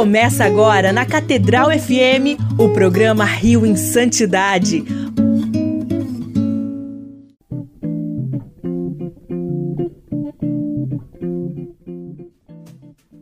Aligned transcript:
Começa 0.00 0.46
agora 0.46 0.94
na 0.94 1.04
Catedral 1.04 1.68
FM 1.78 2.40
o 2.58 2.70
programa 2.70 3.26
Rio 3.26 3.66
em 3.66 3.76
Santidade. 3.76 4.82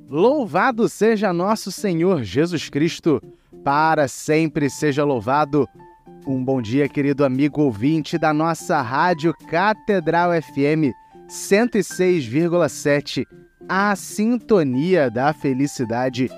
Louvado 0.08 0.88
seja 0.88 1.32
nosso 1.32 1.72
Senhor 1.72 2.22
Jesus 2.22 2.68
Cristo, 2.70 3.20
para 3.64 4.06
sempre 4.06 4.70
seja 4.70 5.02
louvado. 5.02 5.66
Um 6.24 6.44
bom 6.44 6.62
dia, 6.62 6.88
querido 6.88 7.24
amigo 7.24 7.60
ouvinte 7.60 8.16
da 8.16 8.32
nossa 8.32 8.80
rádio 8.80 9.34
Catedral 9.50 10.30
FM 10.40 10.94
106,7, 11.28 13.26
a 13.68 13.96
sintonia 13.96 15.10
da 15.10 15.32
felicidade. 15.32 16.30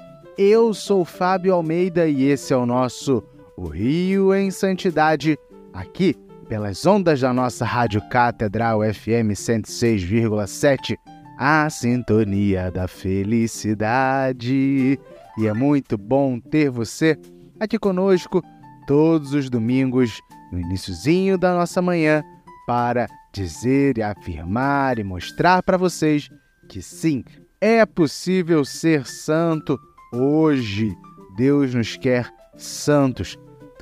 Eu 0.42 0.72
sou 0.72 1.04
Fábio 1.04 1.52
Almeida 1.52 2.08
e 2.08 2.24
esse 2.24 2.54
é 2.54 2.56
o 2.56 2.64
nosso 2.64 3.22
O 3.58 3.68
Rio 3.68 4.34
em 4.34 4.50
Santidade, 4.50 5.38
aqui 5.70 6.14
pelas 6.48 6.86
ondas 6.86 7.20
da 7.20 7.30
nossa 7.30 7.62
rádio 7.62 8.00
Catedral 8.08 8.80
FM 8.80 9.36
106,7 9.36 10.96
a 11.38 11.68
sintonia 11.68 12.70
da 12.70 12.88
felicidade. 12.88 14.98
E 15.36 15.46
é 15.46 15.52
muito 15.52 15.98
bom 15.98 16.40
ter 16.40 16.70
você 16.70 17.18
aqui 17.60 17.78
conosco 17.78 18.42
todos 18.86 19.34
os 19.34 19.50
domingos, 19.50 20.22
no 20.50 20.58
iníciozinho 20.58 21.36
da 21.36 21.54
nossa 21.54 21.82
manhã, 21.82 22.24
para 22.66 23.06
dizer 23.30 23.98
e 23.98 24.02
afirmar 24.02 24.98
e 24.98 25.04
mostrar 25.04 25.62
para 25.62 25.76
vocês 25.76 26.30
que 26.66 26.80
sim, 26.80 27.22
é 27.60 27.84
possível 27.84 28.64
ser 28.64 29.06
santo 29.06 29.78
hoje. 30.12 30.96
Deus 31.36 31.74
nos 31.74 31.96
quer 31.96 32.30
santos. 32.56 33.38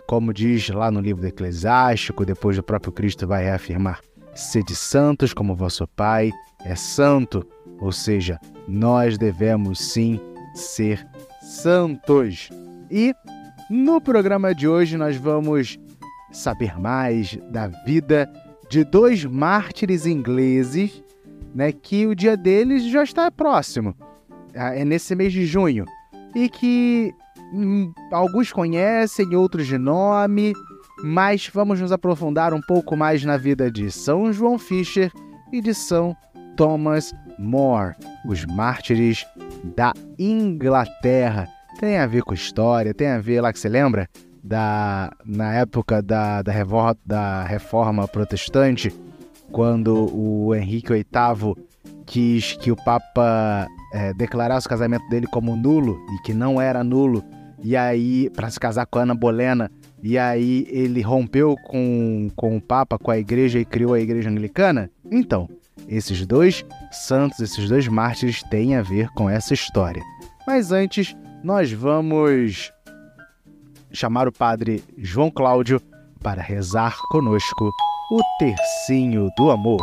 Como 0.07 0.33
diz 0.33 0.69
lá 0.71 0.91
no 0.91 1.01
livro 1.01 1.23
do 1.23 1.29
Eclesiástico, 1.29 2.25
depois 2.25 2.57
o 2.59 2.63
próprio 2.63 2.93
Cristo 2.93 3.27
vai 3.27 3.45
reafirmar: 3.45 4.01
sede 4.35 4.75
santos 4.75 5.35
como 5.35 5.55
vosso 5.55 5.87
Pai 5.89 6.31
é 6.65 6.75
santo, 6.75 7.47
ou 7.81 7.93
seja, 7.93 8.39
nós 8.67 9.19
devemos 9.19 9.79
sim 9.79 10.21
ser 10.55 11.07
santos. 11.43 12.49
E 12.91 13.15
no 13.71 14.01
programa 14.01 14.55
de 14.55 14.67
hoje 14.67 14.97
nós 14.97 15.17
vamos 15.17 15.79
saber 16.33 16.79
mais 16.79 17.37
da 17.51 17.69
vida 17.69 18.31
de 18.71 18.85
dois 18.85 19.25
mártires 19.25 20.07
ingleses, 20.07 21.03
né, 21.55 21.73
que 21.73 22.07
o 22.07 22.15
dia 22.15 22.37
deles 22.37 22.85
já 22.85 23.03
está 23.03 23.31
próximo. 23.31 23.95
Ah, 24.55 24.75
é 24.75 24.85
nesse 24.85 25.15
mês 25.15 25.33
de 25.33 25.45
junho 25.45 25.85
e 26.35 26.49
que 26.49 27.15
hum, 27.53 27.93
alguns 28.13 28.53
conhecem, 28.53 29.35
outros 29.35 29.67
de 29.67 29.79
nome, 29.79 30.53
mas 31.03 31.49
vamos 31.53 31.81
nos 31.81 31.93
aprofundar 31.93 32.53
um 32.53 32.61
pouco 32.61 32.97
mais 32.97 33.25
na 33.25 33.37
vida 33.37 33.71
de 33.71 33.91
São 33.91 34.33
João 34.33 34.59
Fisher 34.59 35.13
e 35.53 35.61
de 35.61 35.75
São 35.75 36.17
Thomas 36.57 37.15
More, 37.39 37.95
os 38.27 38.45
mártires 38.45 39.25
da 39.77 39.93
Inglaterra. 40.19 41.49
Tem 41.79 41.99
a 41.99 42.07
ver 42.07 42.23
com 42.23 42.35
história, 42.35 42.93
tem 42.93 43.09
a 43.09 43.21
ver 43.21 43.41
lá 43.41 43.53
que 43.53 43.61
você 43.61 43.69
lembra 43.69 44.09
da 44.43 45.13
na 45.25 45.55
época 45.55 46.03
da, 46.03 46.43
da, 46.43 46.53
reforma, 46.53 46.97
da 47.05 47.45
reforma 47.45 48.09
protestante, 48.09 48.93
quando 49.53 50.13
o 50.15 50.55
Henrique 50.55 50.93
VIII 50.93 51.55
quis 52.05 52.55
que 52.55 52.73
o 52.73 52.77
Papa 52.77 53.67
é, 53.93 54.13
declarasse 54.15 54.67
o 54.67 54.71
casamento 54.71 55.09
dele 55.09 55.27
como 55.27 55.57
nulo 55.57 55.99
e 56.15 56.23
que 56.23 56.35
não 56.35 56.61
era 56.61 56.85
nulo, 56.85 57.25
e 57.63 57.77
aí 57.77 58.31
para 58.31 58.51
se 58.51 58.61
casar 58.61 58.87
com 58.87 58.99
a 58.99 59.03
Ana 59.03 59.15
Bolena, 59.15 59.71
e 60.03 60.17
aí 60.17 60.67
ele 60.71 61.01
rompeu 61.01 61.57
com, 61.57 62.29
com 62.37 62.57
o 62.57 62.61
Papa, 62.61 62.99
com 62.99 63.11
a 63.11 63.19
igreja 63.19 63.59
e 63.59 63.65
criou 63.65 63.95
a 63.95 64.01
igreja 64.01 64.31
anglicana? 64.31 64.91
Então, 65.11 65.49
esses 65.89 66.25
dois 66.27 66.65
santos, 66.93 67.41
esses 67.41 67.69
dois 67.69 67.89
mártires 67.89 68.43
têm 68.45 68.77
a 68.77 68.83
ver 68.83 69.09
com 69.11 69.29
essa 69.29 69.55
história. 69.55 70.03
Mas 70.47 70.71
antes, 70.71 71.17
nós 71.43 71.73
vamos 71.73 72.73
chamar 73.91 74.29
o 74.29 74.33
padre 74.33 74.85
João 74.97 75.31
Cláudio 75.31 75.81
para 76.23 76.43
rezar 76.43 76.97
conosco 77.11 77.71
o 78.11 78.21
tercinho 78.39 79.29
do 79.37 79.51
amor. 79.51 79.83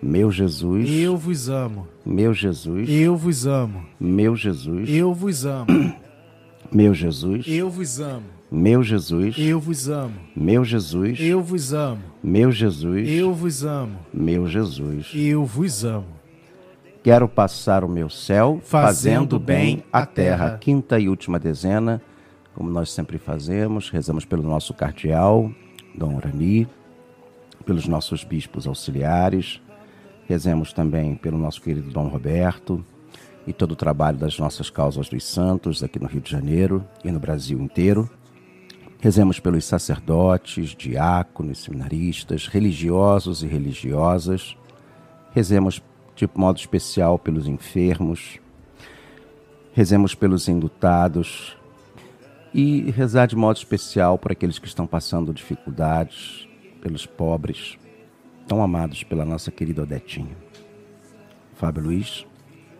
Meu 0.00 0.30
Jesus, 0.30 0.88
eu 0.88 1.16
vos 1.16 1.48
amo. 1.48 1.88
Meu 2.06 2.32
Jesus, 2.32 2.88
eu 2.88 3.16
vos 3.16 3.46
amo. 3.46 3.84
Meu 3.98 4.36
Jesus, 4.36 4.88
eu 4.88 5.12
vos 5.12 5.44
amo. 5.44 5.66
Meu 6.70 6.94
Jesus, 6.94 7.44
eu 7.48 7.68
vos 7.68 8.00
amo. 8.00 8.22
Meu 8.50 8.82
Jesus, 8.82 9.36
eu 9.36 9.58
vos 9.58 9.88
amo. 9.88 10.14
Meu 10.36 10.64
Jesus, 10.64 11.18
eu 11.20 11.42
vos 11.42 11.72
amo. 11.72 12.02
Meu 12.22 12.52
Jesus, 12.52 13.08
eu 13.08 13.34
vos 13.34 13.64
amo. 13.64 13.98
Meu 14.14 14.46
Jesus, 14.46 15.10
eu 15.14 15.44
vos 15.44 15.84
amo. 15.84 16.06
Quero 17.02 17.28
passar 17.28 17.82
o 17.82 17.88
meu 17.88 18.08
céu 18.08 18.60
fazendo, 18.62 19.32
fazendo 19.32 19.38
bem 19.40 19.82
a 19.92 20.06
terra. 20.06 20.46
terra. 20.46 20.58
Quinta 20.58 20.98
e 21.00 21.08
última 21.08 21.38
dezena, 21.40 22.00
como 22.54 22.70
nós 22.70 22.92
sempre 22.92 23.18
fazemos, 23.18 23.90
rezamos 23.90 24.24
pelo 24.24 24.42
nosso 24.44 24.72
cardeal, 24.72 25.50
Dom 25.94 26.16
Urani, 26.16 26.68
pelos 27.64 27.88
nossos 27.88 28.24
bispos 28.24 28.66
auxiliares, 28.66 29.60
Rezemos 30.28 30.74
também 30.74 31.14
pelo 31.14 31.38
nosso 31.38 31.62
querido 31.62 31.90
Dom 31.90 32.06
Roberto 32.06 32.84
e 33.46 33.52
todo 33.54 33.72
o 33.72 33.76
trabalho 33.76 34.18
das 34.18 34.38
nossas 34.38 34.68
causas 34.68 35.08
dos 35.08 35.24
santos 35.24 35.82
aqui 35.82 35.98
no 35.98 36.06
Rio 36.06 36.20
de 36.20 36.30
Janeiro 36.30 36.84
e 37.02 37.10
no 37.10 37.18
Brasil 37.18 37.58
inteiro. 37.58 38.10
Rezemos 39.00 39.40
pelos 39.40 39.64
sacerdotes, 39.64 40.74
diáconos, 40.76 41.62
seminaristas, 41.62 42.46
religiosos 42.46 43.42
e 43.42 43.46
religiosas. 43.46 44.54
Rezemos 45.32 45.80
de 46.14 46.28
modo 46.34 46.58
especial 46.58 47.18
pelos 47.18 47.46
enfermos. 47.46 48.38
Rezemos 49.72 50.14
pelos 50.14 50.46
indutados 50.46 51.56
e 52.52 52.90
rezar 52.90 53.26
de 53.26 53.34
modo 53.34 53.56
especial 53.56 54.18
por 54.18 54.32
aqueles 54.32 54.58
que 54.58 54.66
estão 54.66 54.86
passando 54.86 55.32
dificuldades, 55.32 56.46
pelos 56.82 57.06
pobres, 57.06 57.78
tão 58.48 58.62
amados 58.62 59.04
pela 59.04 59.24
nossa 59.24 59.50
querida 59.50 59.82
Odetinha. 59.82 60.34
Fábio 61.54 61.82
Luiz, 61.84 62.24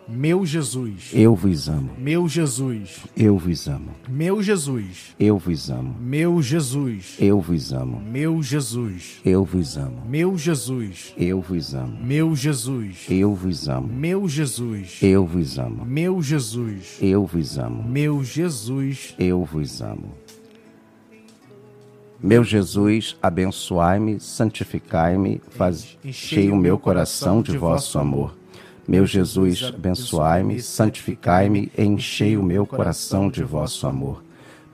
Meu 0.08 0.46
Jesus. 0.46 1.10
eu 1.12 1.34
vos 1.34 1.68
amo, 1.68 1.90
Meu 1.98 2.26
Jesus. 2.26 3.00
eu 3.14 3.36
vos 3.36 3.68
amo, 3.68 3.90
Meu 4.08 4.42
Jesus. 4.42 5.14
eu 5.20 5.36
vos 5.38 5.70
amo, 5.70 5.94
Meu 6.00 6.40
Jesus. 6.40 7.18
eu 7.20 7.38
vos 7.40 7.72
amo, 7.72 8.00
Meu 8.00 8.42
Jesus. 8.42 9.20
eu 9.22 9.44
vos 9.44 9.76
amo, 9.76 10.02
Meu 10.08 10.32
Jesus. 10.42 11.02
eu 11.20 11.42
vos 11.42 11.74
amo, 11.74 12.00
Meu 12.02 12.34
Jesus. 12.34 13.06
eu 13.12 13.34
vos 13.34 13.68
amo, 13.68 13.92
Meu 13.92 14.30
Jesus. 14.30 14.98
eu 15.02 15.26
vos 15.26 15.58
amo, 15.58 15.84
Meu 15.84 16.22
Jesus. 16.22 16.98
eu 17.02 17.26
vos 17.26 17.58
amo, 17.58 17.84
Meu 17.86 18.24
Jesus. 18.24 19.14
eu 19.18 19.44
vos 19.44 19.82
amo. 19.82 20.27
Meu 22.20 22.42
Jesus, 22.42 23.16
abençoai-me, 23.22 24.18
santificai-me, 24.18 25.40
fazei 25.50 26.50
o 26.50 26.56
meu 26.56 26.76
coração 26.76 27.40
de 27.40 27.56
vosso 27.56 27.96
amor. 27.96 28.36
Meu 28.88 29.06
Jesus, 29.06 29.70
abençoai-me, 29.72 30.60
santificai-me, 30.60 31.70
enchei 31.78 32.36
o 32.36 32.42
meu 32.42 32.66
coração 32.66 33.30
de 33.30 33.44
vosso 33.44 33.86
amor. 33.86 34.24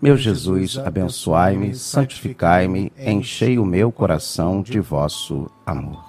Meu 0.01 0.17
Jesus, 0.17 0.79
abençoai-me, 0.79 1.75
santificai-me, 1.75 2.91
enchei 2.99 3.59
o 3.59 3.67
meu 3.67 3.93
coração 3.93 4.63
de 4.63 4.81
vosso 4.81 5.51
amor. 5.67 6.03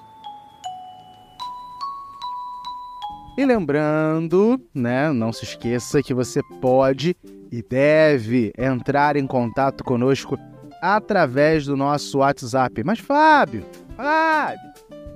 E 3.37 3.45
lembrando, 3.45 4.57
né, 4.73 5.11
não 5.11 5.33
se 5.33 5.43
esqueça 5.43 6.01
que 6.01 6.13
você 6.13 6.41
pode 6.61 7.13
e 7.51 7.61
deve 7.61 8.53
entrar 8.57 9.17
em 9.17 9.27
contato 9.27 9.83
conosco 9.83 10.37
através 10.81 11.65
do 11.65 11.75
nosso 11.75 12.19
WhatsApp. 12.19 12.83
Mas 12.83 12.99
Fábio, 12.99 13.65
Fábio, 13.95 14.71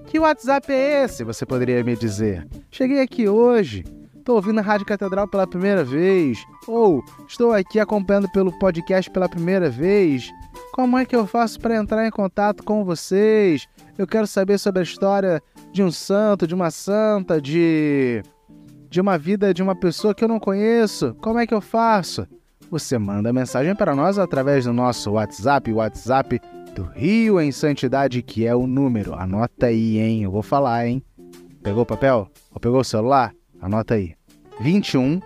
que 0.07 0.19
WhatsApp 0.19 0.71
é 0.71 1.03
esse? 1.03 1.23
Você 1.23 1.45
poderia 1.45 1.83
me 1.83 1.95
dizer. 1.95 2.47
Cheguei 2.71 3.01
aqui 3.01 3.27
hoje, 3.27 3.83
estou 4.17 4.35
ouvindo 4.35 4.59
a 4.59 4.63
Rádio 4.63 4.85
Catedral 4.85 5.27
pela 5.27 5.47
primeira 5.47 5.83
vez, 5.83 6.43
ou 6.67 7.03
estou 7.27 7.53
aqui 7.53 7.79
acompanhando 7.79 8.29
pelo 8.31 8.57
podcast 8.59 9.09
pela 9.11 9.29
primeira 9.29 9.69
vez. 9.69 10.29
Como 10.73 10.97
é 10.97 11.05
que 11.05 11.15
eu 11.15 11.27
faço 11.27 11.59
para 11.59 11.75
entrar 11.75 12.07
em 12.07 12.11
contato 12.11 12.63
com 12.63 12.83
vocês? 12.83 13.67
Eu 13.97 14.07
quero 14.07 14.25
saber 14.25 14.57
sobre 14.57 14.79
a 14.79 14.83
história 14.83 15.41
de 15.71 15.83
um 15.83 15.91
santo, 15.91 16.47
de 16.47 16.55
uma 16.55 16.71
santa, 16.71 17.41
de 17.41 18.23
de 18.89 18.99
uma 18.99 19.17
vida 19.17 19.53
de 19.53 19.61
uma 19.61 19.75
pessoa 19.75 20.15
que 20.15 20.23
eu 20.23 20.27
não 20.27 20.39
conheço. 20.39 21.13
Como 21.21 21.37
é 21.37 21.45
que 21.45 21.53
eu 21.53 21.61
faço? 21.61 22.27
Você 22.71 22.97
manda 22.99 23.33
mensagem 23.33 23.75
para 23.75 23.95
nós 23.95 24.19
através 24.19 24.65
do 24.65 24.73
nosso 24.73 25.09
WhatsApp, 25.11 25.73
WhatsApp 25.73 26.39
do 26.75 26.83
Rio 26.83 27.41
em 27.41 27.51
Santidade, 27.51 28.21
que 28.21 28.45
é 28.45 28.55
o 28.55 28.67
número. 28.67 29.15
Anota 29.15 29.65
aí, 29.65 29.97
hein? 29.97 30.21
Eu 30.21 30.29
vou 30.29 30.43
falar, 30.43 30.85
hein? 30.85 31.01
Pegou 31.63 31.81
o 31.81 31.85
papel? 31.85 32.29
Ou 32.53 32.59
pegou 32.59 32.79
o 32.79 32.83
celular? 32.83 33.33
Anota 33.59 33.95
aí. 33.95 34.13
21, 34.59 35.19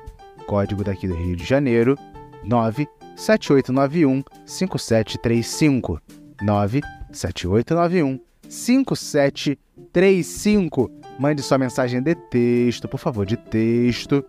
código 0.47 0.85
daqui 0.85 1.05
do 1.05 1.15
Rio 1.15 1.35
de 1.35 1.43
Janeiro, 1.43 1.97
97891 2.45 4.23
5735. 4.45 5.99
97891 6.41 8.21
5735. 8.47 10.89
Mande 11.19 11.41
sua 11.41 11.57
mensagem 11.57 12.01
de 12.01 12.15
texto, 12.15 12.87
por 12.87 12.99
favor, 12.99 13.25
de 13.25 13.35
texto, 13.35 14.23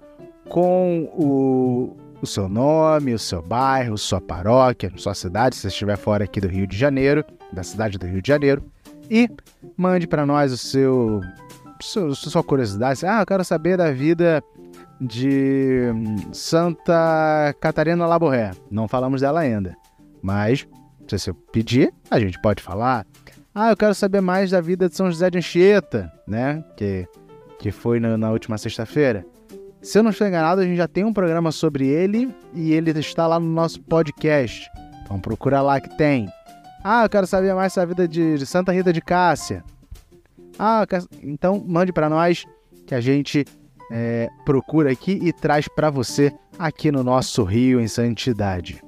com 0.48 1.08
o, 1.14 1.96
o 2.24 2.26
seu 2.26 2.48
nome, 2.48 3.14
o 3.14 3.18
seu 3.18 3.40
bairro, 3.40 3.96
sua 3.96 4.20
paróquia, 4.20 4.90
sua 4.96 5.14
cidade, 5.14 5.54
se 5.54 5.62
você 5.62 5.68
estiver 5.68 5.96
fora 5.96 6.24
aqui 6.24 6.40
do 6.40 6.48
Rio 6.48 6.66
de 6.66 6.76
Janeiro, 6.76 7.24
da 7.52 7.62
cidade 7.62 7.98
do 7.98 8.06
Rio 8.06 8.20
de 8.20 8.28
Janeiro, 8.28 8.64
e 9.10 9.28
mande 9.76 10.06
para 10.06 10.26
nós 10.26 10.52
o 10.52 10.56
seu, 10.56 11.20
seu 11.80 12.14
sua 12.14 12.42
curiosidade. 12.42 13.04
Ah, 13.06 13.20
eu 13.20 13.26
quero 13.26 13.44
saber 13.44 13.76
da 13.76 13.92
vida 13.92 14.42
de 15.00 15.92
Santa 16.32 17.54
Catarina 17.60 18.06
Laborré. 18.06 18.52
Não 18.70 18.88
falamos 18.88 19.20
dela 19.20 19.40
ainda, 19.40 19.76
mas 20.22 20.66
se 21.06 21.18
você 21.18 21.32
pedir, 21.52 21.92
a 22.10 22.18
gente 22.18 22.40
pode 22.40 22.62
falar. 22.62 23.06
Ah, 23.54 23.70
eu 23.70 23.76
quero 23.76 23.94
saber 23.94 24.20
mais 24.20 24.50
da 24.50 24.60
vida 24.60 24.88
de 24.88 24.96
São 24.96 25.10
José 25.10 25.30
de 25.30 25.38
Anchieta, 25.38 26.10
né? 26.26 26.64
Que, 26.76 27.06
que 27.58 27.70
foi 27.70 28.00
na, 28.00 28.16
na 28.16 28.30
última 28.30 28.58
sexta-feira. 28.58 29.24
Se 29.84 29.98
eu 29.98 30.02
não 30.02 30.12
estou 30.12 30.26
enganado, 30.26 30.62
a 30.62 30.64
gente 30.64 30.78
já 30.78 30.88
tem 30.88 31.04
um 31.04 31.12
programa 31.12 31.52
sobre 31.52 31.86
ele 31.86 32.34
e 32.54 32.72
ele 32.72 32.90
está 32.98 33.26
lá 33.26 33.38
no 33.38 33.46
nosso 33.46 33.82
podcast. 33.82 34.66
Então 35.02 35.20
procura 35.20 35.60
lá 35.60 35.78
que 35.78 35.94
tem. 35.98 36.26
Ah, 36.82 37.04
eu 37.04 37.08
quero 37.10 37.26
saber 37.26 37.54
mais 37.54 37.74
da 37.74 37.84
vida 37.84 38.08
de, 38.08 38.46
Santa 38.46 38.72
Rita 38.72 38.94
de 38.94 39.02
Cássia. 39.02 39.62
Ah, 40.58 40.86
então 41.22 41.62
mande 41.68 41.92
para 41.92 42.08
nós 42.08 42.46
que 42.86 42.94
a 42.94 43.00
gente 43.00 43.44
é, 43.92 44.30
procura 44.46 44.90
aqui 44.90 45.20
e 45.22 45.30
traz 45.34 45.68
para 45.68 45.90
você 45.90 46.32
aqui 46.58 46.90
no 46.90 47.04
nosso 47.04 47.44
Rio 47.44 47.78
em 47.78 47.86
Santidade. 47.86 48.82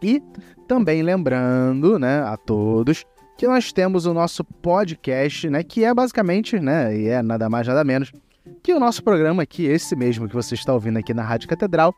E 0.00 0.22
também 0.68 1.02
lembrando, 1.02 1.98
né, 1.98 2.22
a 2.22 2.36
todos 2.36 3.04
que 3.36 3.48
nós 3.48 3.72
temos 3.72 4.06
o 4.06 4.14
nosso 4.14 4.44
podcast, 4.44 5.50
né, 5.50 5.64
que 5.64 5.84
é 5.84 5.92
basicamente, 5.92 6.60
né, 6.60 6.96
e 6.96 7.08
é 7.08 7.20
nada 7.22 7.50
mais 7.50 7.66
nada 7.66 7.82
menos 7.82 8.12
que 8.62 8.74
o 8.74 8.80
nosso 8.80 9.02
programa 9.02 9.42
aqui, 9.42 9.64
esse 9.64 9.94
mesmo 9.96 10.28
que 10.28 10.34
você 10.34 10.54
está 10.54 10.72
ouvindo 10.72 10.98
aqui 10.98 11.12
na 11.12 11.22
Rádio 11.22 11.48
Catedral, 11.48 11.94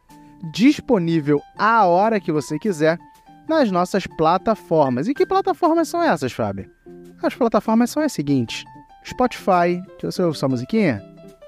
disponível 0.53 1.41
a 1.59 1.87
hora 1.87 2.21
que 2.21 2.33
você 2.33 2.59
quiser 2.59 2.99
nas 3.49 3.71
nossas 3.71 4.07
plataformas. 4.07 5.09
E 5.09 5.15
que 5.15 5.27
plataformas 5.27 5.89
são 5.89 6.03
essas, 6.03 6.33
Fábio? 6.33 6.71
As 7.23 7.35
plataformas 7.35 7.91
são 7.91 8.03
as 8.03 8.13
seguintes: 8.13 8.65
Spotify, 9.05 9.83
que 9.99 10.07
você 10.07 10.23
ouve 10.23 10.39
sua 10.39 10.49
musiquinha, 10.49 11.03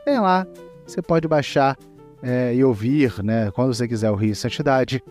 tem 0.05 0.19
lá, 0.19 0.47
você 0.87 1.03
pode 1.03 1.27
baixar 1.29 1.77
é, 2.23 2.55
e 2.55 2.65
ouvir, 2.65 3.23
né, 3.23 3.51
quando 3.51 3.75
você 3.75 3.87
quiser 3.87 4.11
o 4.11 4.15
Rio 4.15 4.35
Santidade. 4.35 5.03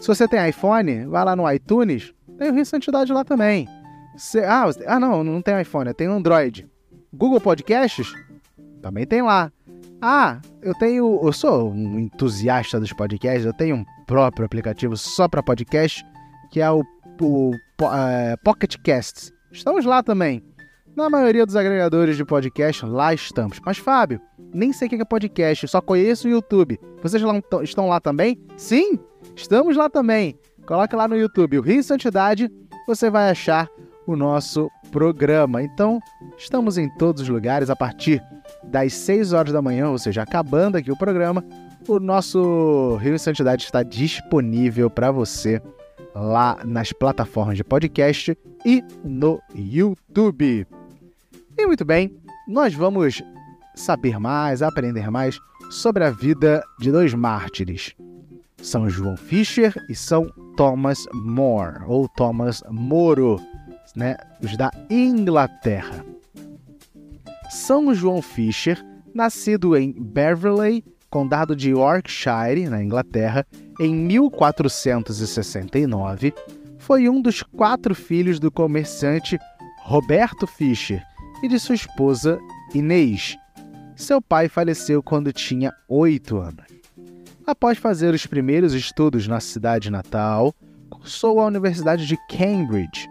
Se 0.00 0.08
você 0.08 0.26
tem 0.26 0.48
iPhone, 0.48 1.06
vai 1.06 1.24
lá 1.24 1.36
no 1.36 1.50
iTunes, 1.50 2.14
tem 2.38 2.50
o 2.50 2.54
Rio 2.54 2.64
Santidade 2.64 3.12
lá 3.12 3.24
também. 3.24 3.68
Cê, 4.16 4.40
ah, 4.44 4.64
ah, 4.86 5.00
não, 5.00 5.22
não 5.22 5.40
tem 5.40 5.60
iPhone, 5.60 5.92
tem 5.94 6.06
Android. 6.06 6.68
Google 7.12 7.40
Podcasts? 7.40 8.12
Também 8.80 9.06
tem 9.06 9.22
lá. 9.22 9.52
Ah, 10.00 10.40
eu 10.62 10.74
tenho. 10.74 11.20
Eu 11.22 11.32
sou 11.32 11.70
um 11.70 11.98
entusiasta 11.98 12.80
dos 12.80 12.92
podcasts, 12.92 13.44
eu 13.44 13.52
tenho 13.52 13.76
um 13.76 13.84
próprio 14.06 14.46
aplicativo 14.46 14.96
só 14.96 15.28
para 15.28 15.42
podcast, 15.42 16.04
que 16.50 16.60
é 16.60 16.70
o, 16.70 16.82
o 17.20 17.50
uh, 17.50 18.38
Pocket 18.42 18.76
Casts. 18.84 19.32
Estamos 19.52 19.84
lá 19.84 20.02
também. 20.02 20.42
Na 20.96 21.08
maioria 21.08 21.46
dos 21.46 21.54
agregadores 21.54 22.16
de 22.16 22.24
podcast, 22.24 22.84
lá 22.84 23.14
estamos. 23.14 23.60
Mas, 23.64 23.78
Fábio, 23.78 24.20
nem 24.52 24.72
sei 24.72 24.86
o 24.86 24.90
que 24.90 24.96
é 24.96 25.04
podcast, 25.04 25.68
só 25.68 25.80
conheço 25.80 26.26
o 26.26 26.30
YouTube. 26.30 26.78
Vocês 27.02 27.22
lá, 27.22 27.40
estão 27.62 27.88
lá 27.88 28.00
também? 28.00 28.40
Sim, 28.56 28.98
estamos 29.36 29.76
lá 29.76 29.88
também. 29.88 30.38
Coloca 30.66 30.96
lá 30.96 31.06
no 31.06 31.16
YouTube 31.16 31.58
o 31.58 31.62
Rio 31.62 31.82
Santidade, 31.82 32.50
você 32.86 33.10
vai 33.10 33.30
achar 33.30 33.68
o 34.06 34.16
nosso 34.16 34.68
programa. 34.90 35.62
Então, 35.62 36.00
estamos 36.36 36.76
em 36.76 36.88
todos 36.96 37.22
os 37.22 37.28
lugares 37.28 37.70
a 37.70 37.76
partir 37.76 38.22
das 38.64 38.92
6 38.94 39.32
horas 39.32 39.52
da 39.52 39.62
manhã, 39.62 39.88
ou 39.88 39.98
seja, 39.98 40.22
acabando 40.22 40.76
aqui 40.76 40.90
o 40.90 40.98
programa. 40.98 41.44
O 41.88 41.98
nosso 41.98 42.96
Rio 43.00 43.18
Santidade 43.18 43.64
está 43.64 43.82
disponível 43.82 44.90
para 44.90 45.10
você 45.10 45.62
lá 46.14 46.58
nas 46.64 46.92
plataformas 46.92 47.56
de 47.56 47.64
podcast 47.64 48.36
e 48.64 48.84
no 49.04 49.40
YouTube. 49.54 50.66
E 51.56 51.66
muito 51.66 51.84
bem, 51.84 52.14
nós 52.46 52.74
vamos 52.74 53.22
saber 53.74 54.18
mais, 54.18 54.62
aprender 54.62 55.10
mais 55.10 55.38
sobre 55.70 56.04
a 56.04 56.10
vida 56.10 56.62
de 56.78 56.90
dois 56.90 57.14
mártires, 57.14 57.94
São 58.60 58.88
João 58.88 59.16
Fisher 59.16 59.72
e 59.88 59.94
São 59.94 60.26
Thomas 60.56 61.06
More, 61.12 61.84
ou 61.86 62.08
Thomas 62.08 62.62
Moro, 62.70 63.40
né, 63.94 64.16
os 64.42 64.56
da 64.56 64.70
Inglaterra. 64.88 66.04
São 67.50 67.94
João 67.94 68.22
Fisher, 68.22 68.82
nascido 69.14 69.76
em 69.76 69.92
Beverley, 69.92 70.82
condado 71.10 71.54
de 71.56 71.70
Yorkshire, 71.70 72.68
na 72.68 72.82
Inglaterra, 72.82 73.46
em 73.80 73.94
1469, 73.94 76.34
foi 76.78 77.08
um 77.08 77.20
dos 77.20 77.42
quatro 77.42 77.92
filhos 77.94 78.38
do 78.38 78.50
comerciante 78.50 79.38
Roberto 79.82 80.46
Fisher 80.46 81.02
e 81.42 81.48
de 81.48 81.58
sua 81.58 81.74
esposa 81.74 82.38
Inês. 82.74 83.36
Seu 83.96 84.22
pai 84.22 84.48
faleceu 84.48 85.02
quando 85.02 85.32
tinha 85.32 85.72
oito 85.88 86.38
anos. 86.38 86.64
Após 87.46 87.78
fazer 87.78 88.12
os 88.14 88.26
primeiros 88.26 88.74
estudos 88.74 89.26
na 89.26 89.40
cidade 89.40 89.90
natal, 89.90 90.54
cursou 90.88 91.40
a 91.40 91.46
Universidade 91.46 92.06
de 92.06 92.16
Cambridge. 92.28 93.08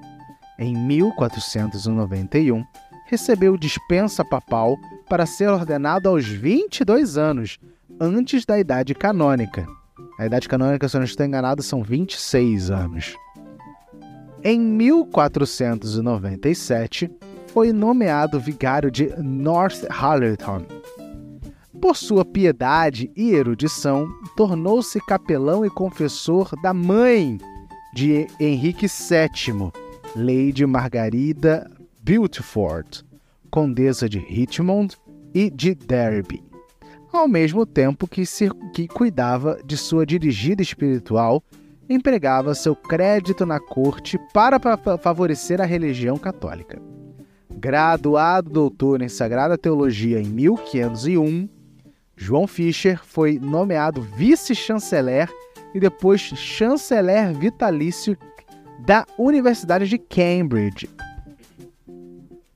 Em 0.61 0.75
1491, 0.75 2.65
recebeu 3.05 3.55
dispensa 3.55 4.25
papal 4.25 4.77
para 5.07 5.25
ser 5.25 5.47
ordenado 5.47 6.09
aos 6.09 6.27
22 6.27 7.17
anos, 7.17 7.57
antes 7.97 8.45
da 8.45 8.59
idade 8.59 8.93
canônica. 8.93 9.65
A 10.19 10.25
idade 10.25 10.49
canônica, 10.49 10.89
se 10.89 10.97
eu 10.97 10.99
não 10.99 11.05
estou 11.05 11.25
enganado, 11.25 11.63
são 11.63 11.81
26 11.81 12.71
anos. 12.71 13.15
Em 14.43 14.59
1497, 14.59 17.09
foi 17.47 17.71
nomeado 17.71 18.37
vigário 18.37 18.91
de 18.91 19.13
North 19.17 19.85
Hallerton. 19.89 20.65
Por 21.81 21.95
sua 21.95 22.25
piedade 22.25 23.09
e 23.15 23.31
erudição, 23.31 24.09
tornou-se 24.35 24.99
capelão 25.05 25.65
e 25.65 25.69
confessor 25.69 26.51
da 26.61 26.73
mãe 26.73 27.37
de 27.93 28.27
Henrique 28.39 28.87
VII, 28.87 29.71
Lady 30.15 30.65
Margarida 30.65 31.69
Beaufort, 32.01 33.03
condesa 33.51 34.09
de 34.09 34.17
Richmond 34.19 34.95
e 35.33 35.49
de 35.49 35.75
Derby, 35.75 36.43
ao 37.11 37.27
mesmo 37.27 37.65
tempo 37.65 38.07
que, 38.07 38.25
se, 38.25 38.49
que 38.73 38.87
cuidava 38.87 39.59
de 39.63 39.77
sua 39.77 40.05
dirigida 40.05 40.61
espiritual, 40.61 41.43
empregava 41.87 42.53
seu 42.53 42.75
crédito 42.75 43.45
na 43.45 43.59
corte 43.59 44.19
para 44.33 44.59
favorecer 44.97 45.59
a 45.61 45.65
religião 45.65 46.17
católica. 46.17 46.81
Graduado 47.49 48.49
doutor 48.51 49.01
em 49.01 49.09
Sagrada 49.09 49.57
Teologia 49.57 50.19
em 50.19 50.25
1501, 50.25 51.49
João 52.15 52.47
Fischer 52.47 52.99
foi 53.03 53.39
nomeado 53.39 54.01
vice-chanceler 54.01 55.29
e 55.73 55.79
depois 55.79 56.21
chanceler 56.21 57.33
vitalício 57.33 58.17
da 58.85 59.05
Universidade 59.17 59.87
de 59.87 59.97
Cambridge. 59.97 60.89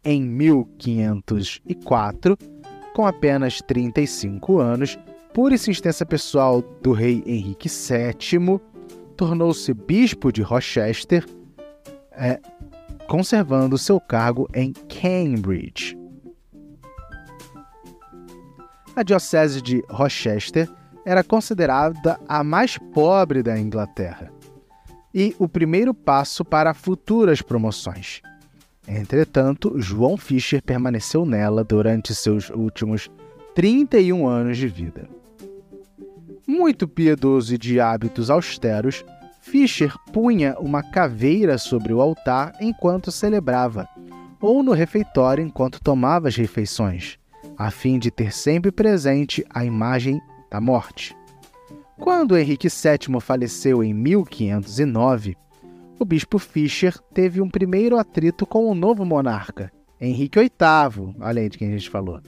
Em 0.04 0.22
1504, 0.22 2.38
com 2.94 3.06
apenas 3.06 3.62
35 3.62 4.60
anos, 4.60 5.00
por 5.34 5.52
insistência 5.52 6.06
pessoal 6.06 6.62
do 6.82 6.92
rei 6.92 7.24
Henrique 7.26 7.70
VII, 7.70 8.60
tornou-se 9.16 9.74
bispo 9.74 10.32
de 10.32 10.42
Rochester, 10.42 11.26
é, 12.12 12.40
conservando 13.08 13.78
seu 13.78 14.00
cargo 14.00 14.48
em 14.54 14.74
Cambridge. 14.74 15.98
A 18.96 19.02
diocese 19.02 19.62
de 19.62 19.84
Rochester 19.90 20.70
era 21.06 21.24
considerada 21.24 22.20
a 22.28 22.44
mais 22.44 22.78
pobre 22.94 23.42
da 23.42 23.60
Inglaterra 23.60 24.32
e 25.14 25.36
o 25.38 25.48
primeiro 25.48 25.94
passo 25.94 26.44
para 26.44 26.74
futuras 26.74 27.42
promoções. 27.42 28.22
Entretanto, 28.88 29.80
João 29.80 30.18
Fischer 30.18 30.62
permaneceu 30.62 31.26
nela 31.26 31.64
durante 31.64 32.14
seus 32.14 32.50
últimos 32.50 33.10
31 33.56 34.28
anos 34.28 34.58
de 34.58 34.68
vida. 34.68 35.08
Muito 36.46 36.88
piedoso 36.88 37.56
e 37.56 37.58
de 37.58 37.80
hábitos 37.80 38.30
austeros, 38.30 39.06
Fischer 39.40 39.94
punha 40.12 40.58
uma 40.60 40.82
caveira 40.82 41.58
sobre 41.58 41.94
o 41.94 42.02
altar 42.02 42.54
enquanto 42.60 43.12
celebrava, 43.12 43.88
ou 44.42 44.64
no 44.64 44.74
refeitório 44.74 45.44
enquanto 45.44 45.82
tomava 45.82 46.28
as 46.28 46.36
refeições, 46.36 47.18
a 47.58 47.72
fim 47.72 48.00
de 48.00 48.12
ter 48.12 48.34
sempre 48.34 48.72
presente 48.72 49.46
a 49.50 49.64
imagem 49.64 50.22
da 50.50 50.60
morte. 50.60 51.16
Quando 52.00 52.38
Henrique 52.38 52.68
VII 52.68 53.22
faleceu 53.22 53.84
em 53.84 53.94
1509, 53.94 55.36
o 56.00 56.06
bispo 56.06 56.40
Fischer 56.40 56.98
teve 57.14 57.40
um 57.40 57.50
primeiro 57.50 57.98
atrito 57.98 58.46
com 58.46 58.66
o 58.66 58.76
novo 58.76 59.06
monarca, 59.06 59.72
Henrique 60.02 60.40
VIII, 60.40 61.16
além 61.20 61.50
de 61.50 61.58
quem 61.58 61.70
a 61.70 61.72
gente 61.78 61.90
falou, 61.90 62.20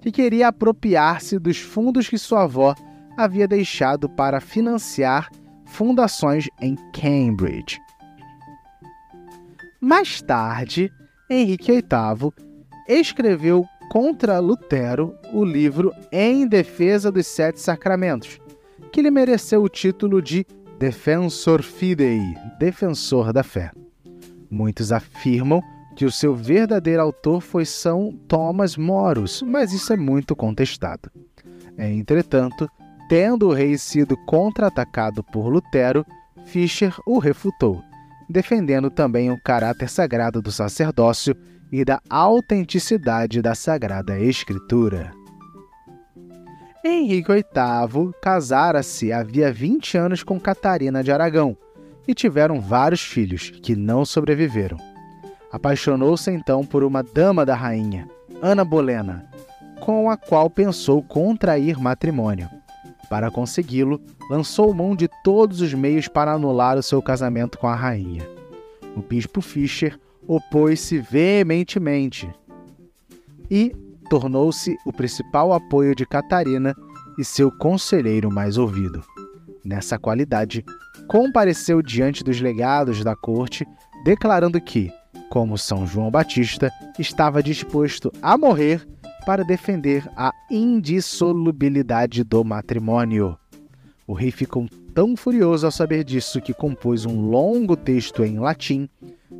que 0.00 0.12
queria 0.12 0.48
apropriar-se 0.48 1.38
dos 1.38 1.58
fundos 1.58 2.08
que 2.08 2.18
sua 2.18 2.44
avó 2.44 2.74
havia 3.16 3.48
deixado 3.48 4.08
para 4.08 4.40
financiar 4.40 5.30
fundações 5.64 6.48
em 6.60 6.76
Cambridge. 6.92 7.80
Mais 9.80 10.20
tarde, 10.20 10.92
Henrique 11.28 11.72
VIII 11.72 12.32
escreveu 12.86 13.64
contra 13.90 14.38
Lutero 14.38 15.14
o 15.32 15.44
livro 15.44 15.92
Em 16.12 16.46
Defesa 16.46 17.10
dos 17.10 17.26
Sete 17.26 17.60
Sacramentos, 17.60 18.38
que 18.96 19.02
lhe 19.02 19.10
mereceu 19.10 19.62
o 19.62 19.68
título 19.68 20.22
de 20.22 20.46
Defensor 20.78 21.62
Fidei, 21.62 22.34
Defensor 22.58 23.30
da 23.30 23.42
Fé. 23.42 23.70
Muitos 24.50 24.90
afirmam 24.90 25.60
que 25.94 26.06
o 26.06 26.10
seu 26.10 26.34
verdadeiro 26.34 27.02
autor 27.02 27.42
foi 27.42 27.66
São 27.66 28.10
Thomas 28.26 28.74
Moros, 28.74 29.42
mas 29.42 29.74
isso 29.74 29.92
é 29.92 29.98
muito 29.98 30.34
contestado. 30.34 31.10
Entretanto, 31.76 32.66
tendo 33.06 33.48
o 33.48 33.52
rei 33.52 33.76
sido 33.76 34.16
contra-atacado 34.24 35.22
por 35.22 35.46
Lutero, 35.46 36.02
Fischer 36.46 36.96
o 37.06 37.18
refutou, 37.18 37.82
defendendo 38.30 38.88
também 38.88 39.30
o 39.30 39.38
caráter 39.38 39.90
sagrado 39.90 40.40
do 40.40 40.50
sacerdócio 40.50 41.36
e 41.70 41.84
da 41.84 42.00
autenticidade 42.08 43.42
da 43.42 43.54
Sagrada 43.54 44.18
Escritura. 44.18 45.12
Henrique 46.86 47.32
VIII 47.32 48.12
casara-se 48.20 49.12
havia 49.12 49.52
20 49.52 49.98
anos 49.98 50.22
com 50.22 50.38
Catarina 50.38 51.02
de 51.02 51.10
Aragão 51.10 51.56
e 52.06 52.14
tiveram 52.14 52.60
vários 52.60 53.02
filhos 53.02 53.50
que 53.50 53.74
não 53.74 54.04
sobreviveram. 54.04 54.78
Apaixonou-se 55.50 56.30
então 56.30 56.64
por 56.64 56.84
uma 56.84 57.02
dama 57.02 57.44
da 57.44 57.54
rainha, 57.54 58.08
Ana 58.40 58.64
Bolena, 58.64 59.28
com 59.80 60.08
a 60.08 60.16
qual 60.16 60.48
pensou 60.48 61.02
contrair 61.02 61.78
matrimônio. 61.78 62.48
Para 63.08 63.30
consegui-lo, 63.30 64.00
lançou 64.30 64.74
mão 64.74 64.94
de 64.94 65.08
todos 65.24 65.60
os 65.60 65.72
meios 65.74 66.08
para 66.08 66.32
anular 66.32 66.76
o 66.76 66.82
seu 66.82 67.02
casamento 67.02 67.58
com 67.58 67.66
a 67.66 67.74
rainha. 67.74 68.28
O 68.96 69.00
bispo 69.00 69.40
Fischer 69.40 69.98
opôs-se 70.26 70.98
veementemente 70.98 72.28
e 73.50 73.74
tornou-se 74.08 74.76
o 74.84 74.92
principal 74.92 75.52
apoio 75.52 75.94
de 75.94 76.06
Catarina 76.06 76.74
e 77.18 77.24
seu 77.24 77.50
conselheiro 77.50 78.30
mais 78.30 78.58
ouvido. 78.58 79.02
Nessa 79.64 79.98
qualidade, 79.98 80.64
compareceu 81.08 81.82
diante 81.82 82.22
dos 82.22 82.40
legados 82.40 83.02
da 83.02 83.16
corte, 83.16 83.66
declarando 84.04 84.60
que, 84.60 84.92
como 85.28 85.58
São 85.58 85.86
João 85.86 86.10
Batista, 86.10 86.70
estava 86.98 87.42
disposto 87.42 88.12
a 88.22 88.38
morrer 88.38 88.86
para 89.24 89.42
defender 89.42 90.08
a 90.16 90.32
indissolubilidade 90.50 92.22
do 92.22 92.44
matrimônio. 92.44 93.36
O 94.06 94.12
rei 94.12 94.30
ficou 94.30 94.68
tão 94.94 95.16
furioso 95.16 95.66
ao 95.66 95.72
saber 95.72 96.04
disso 96.04 96.40
que 96.40 96.54
compôs 96.54 97.04
um 97.04 97.28
longo 97.28 97.76
texto 97.76 98.24
em 98.24 98.38
latim, 98.38 98.88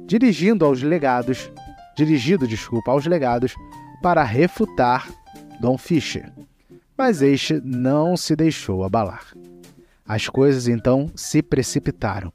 dirigindo 0.07 0.65
aos 0.65 0.83
legados, 0.83 1.51
dirigido, 1.97 2.49
desculpa, 2.49 2.91
aos 2.91 3.07
legados, 3.07 3.55
para 4.03 4.23
refutar 4.23 5.09
Dom 5.61 5.77
Fischer. 5.79 6.33
Mas 6.97 7.21
este 7.23 7.61
não 7.63 8.17
se 8.17 8.35
deixou 8.35 8.85
abalar. 8.85 9.35
As 10.07 10.29
coisas 10.29 10.69
então 10.69 11.11
se 11.15 11.43
precipitaram. 11.43 12.33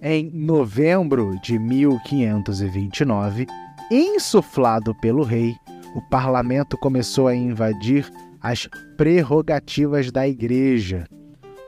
Em 0.00 0.30
novembro 0.30 1.38
de 1.40 1.58
1529, 1.58 3.46
insuflado 3.90 4.94
pelo 4.96 5.22
rei, 5.22 5.54
o 5.94 6.02
parlamento 6.02 6.76
começou 6.76 7.28
a 7.28 7.34
invadir 7.34 8.10
as 8.40 8.68
prerrogativas 8.96 10.12
da 10.12 10.28
Igreja. 10.28 11.08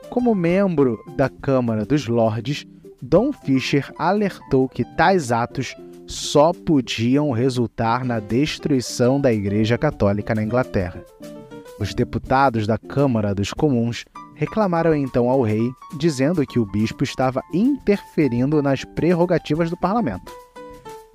Como 0.09 0.35
membro 0.35 1.03
da 1.15 1.29
Câmara 1.29 1.85
dos 1.85 2.07
Lordes, 2.07 2.65
Dom 3.01 3.31
Fischer 3.31 3.91
alertou 3.97 4.67
que 4.69 4.83
tais 4.83 5.31
atos 5.31 5.75
só 6.09 6.51
podiam 6.51 7.29
resultar 7.29 8.03
na 8.03 8.19
destruição 8.19 9.21
da 9.21 9.31
Igreja 9.31 9.77
Católica 9.77 10.33
na 10.33 10.41
Inglaterra. 10.41 11.05
Os 11.79 11.93
deputados 11.93 12.65
da 12.65 12.79
Câmara 12.79 13.35
dos 13.35 13.53
Comuns 13.53 14.05
reclamaram 14.33 14.95
então 14.95 15.29
ao 15.29 15.43
rei, 15.43 15.69
dizendo 15.99 16.45
que 16.47 16.57
o 16.57 16.65
bispo 16.65 17.03
estava 17.03 17.43
interferindo 17.53 18.59
nas 18.59 18.83
prerrogativas 18.83 19.69
do 19.69 19.77
parlamento. 19.77 20.33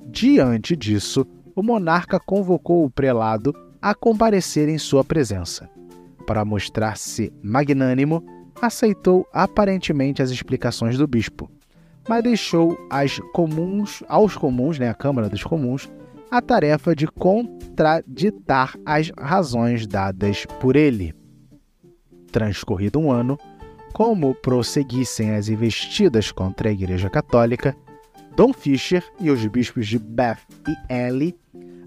Diante 0.06 0.76
disso, 0.76 1.26
o 1.56 1.62
monarca 1.62 2.20
convocou 2.20 2.84
o 2.84 2.90
prelado 2.90 3.52
a 3.82 3.96
comparecer 3.96 4.68
em 4.68 4.78
sua 4.78 5.02
presença. 5.02 5.68
Para 6.24 6.44
mostrar-se 6.44 7.32
magnânimo, 7.42 8.24
aceitou 8.62 9.26
aparentemente 9.32 10.22
as 10.22 10.30
explicações 10.30 10.96
do 10.96 11.08
bispo, 11.08 11.50
mas 12.08 12.22
deixou 12.22 12.76
comuns, 13.32 14.02
aos 14.08 14.36
comuns, 14.36 14.78
né, 14.78 14.88
a 14.88 14.94
Câmara 14.94 15.28
dos 15.28 15.42
Comuns, 15.42 15.90
a 16.30 16.40
tarefa 16.40 16.94
de 16.94 17.06
contraditar 17.06 18.74
as 18.84 19.10
razões 19.18 19.86
dadas 19.86 20.46
por 20.60 20.76
ele. 20.76 21.14
Transcorrido 22.32 22.98
um 22.98 23.10
ano, 23.10 23.38
como 23.92 24.34
prosseguissem 24.34 25.30
as 25.30 25.48
investidas 25.48 26.32
contra 26.32 26.68
a 26.68 26.72
Igreja 26.72 27.08
Católica, 27.08 27.76
Dom 28.36 28.52
Fischer 28.52 29.04
e 29.20 29.30
os 29.30 29.46
bispos 29.46 29.86
de 29.86 29.98
Bath 29.98 30.40
e 30.68 30.92
Ely 30.92 31.36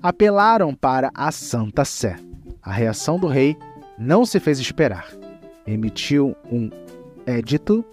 apelaram 0.01 0.73
para 0.73 1.11
a 1.13 1.31
Santa 1.31 1.83
Sé. 1.83 2.15
A 2.61 2.71
reação 2.71 3.19
do 3.19 3.27
rei 3.27 3.57
não 3.97 4.25
se 4.25 4.39
fez 4.39 4.57
esperar. 4.59 5.07
Emitiu 5.65 6.33
um 6.49 6.69
edito 7.25 7.83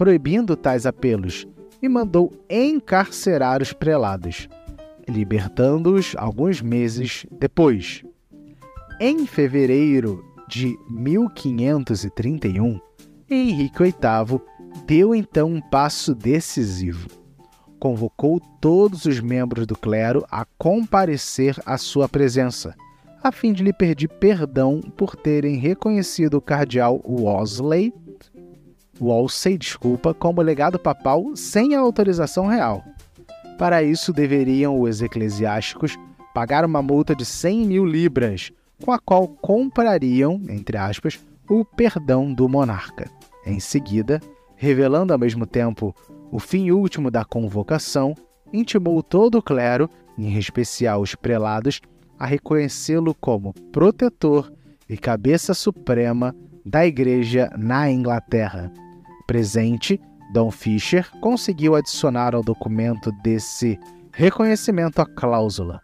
proibindo 0.00 0.56
tais 0.56 0.86
apelos 0.86 1.46
e 1.82 1.86
mandou 1.86 2.32
encarcerar 2.48 3.60
os 3.60 3.74
prelados, 3.74 4.48
libertando-os 5.06 6.14
alguns 6.16 6.62
meses 6.62 7.26
depois. 7.30 8.02
Em 8.98 9.26
fevereiro 9.26 10.24
de 10.48 10.74
1531, 10.88 12.80
Henrique 13.28 13.82
VIII 13.82 14.40
deu 14.86 15.14
então 15.14 15.52
um 15.52 15.60
passo 15.60 16.14
decisivo. 16.14 17.06
Convocou 17.78 18.40
todos 18.58 19.04
os 19.04 19.20
membros 19.20 19.66
do 19.66 19.76
clero 19.76 20.24
a 20.30 20.46
comparecer 20.56 21.60
à 21.66 21.76
sua 21.76 22.08
presença, 22.08 22.74
a 23.22 23.30
fim 23.30 23.52
de 23.52 23.62
lhe 23.62 23.72
pedir 23.74 24.08
perdão 24.08 24.80
por 24.96 25.14
terem 25.14 25.58
reconhecido 25.58 26.38
o 26.38 26.40
cardeal 26.40 27.02
Wolsey, 27.06 27.92
Wolsey 29.00 29.56
desculpa, 29.56 30.12
como 30.12 30.42
legado 30.42 30.78
papal 30.78 31.34
sem 31.34 31.74
a 31.74 31.80
autorização 31.80 32.46
real. 32.46 32.84
Para 33.58 33.82
isso, 33.82 34.12
deveriam 34.12 34.80
os 34.80 35.02
eclesiásticos 35.02 35.98
pagar 36.34 36.64
uma 36.64 36.82
multa 36.82 37.14
de 37.14 37.24
100 37.24 37.66
mil 37.66 37.84
libras, 37.84 38.52
com 38.82 38.92
a 38.92 38.98
qual 38.98 39.26
comprariam, 39.26 40.40
entre 40.48 40.76
aspas, 40.76 41.18
o 41.48 41.64
perdão 41.64 42.32
do 42.32 42.48
monarca. 42.48 43.10
Em 43.44 43.58
seguida, 43.58 44.20
revelando 44.54 45.12
ao 45.12 45.18
mesmo 45.18 45.46
tempo 45.46 45.94
o 46.30 46.38
fim 46.38 46.70
último 46.70 47.10
da 47.10 47.24
convocação, 47.24 48.14
intimou 48.52 49.02
todo 49.02 49.38
o 49.38 49.42
clero, 49.42 49.90
em 50.16 50.36
especial 50.36 51.00
os 51.00 51.14
prelados, 51.14 51.80
a 52.18 52.26
reconhecê-lo 52.26 53.14
como 53.14 53.54
protetor 53.72 54.52
e 54.88 54.96
cabeça 54.96 55.54
suprema 55.54 56.34
da 56.64 56.86
Igreja 56.86 57.50
na 57.56 57.90
Inglaterra. 57.90 58.70
Presente, 59.30 60.00
Dom 60.32 60.50
Fisher 60.50 61.08
conseguiu 61.20 61.76
adicionar 61.76 62.34
ao 62.34 62.42
documento 62.42 63.12
desse 63.22 63.78
reconhecimento 64.12 65.00
a 65.00 65.06
cláusula, 65.06 65.80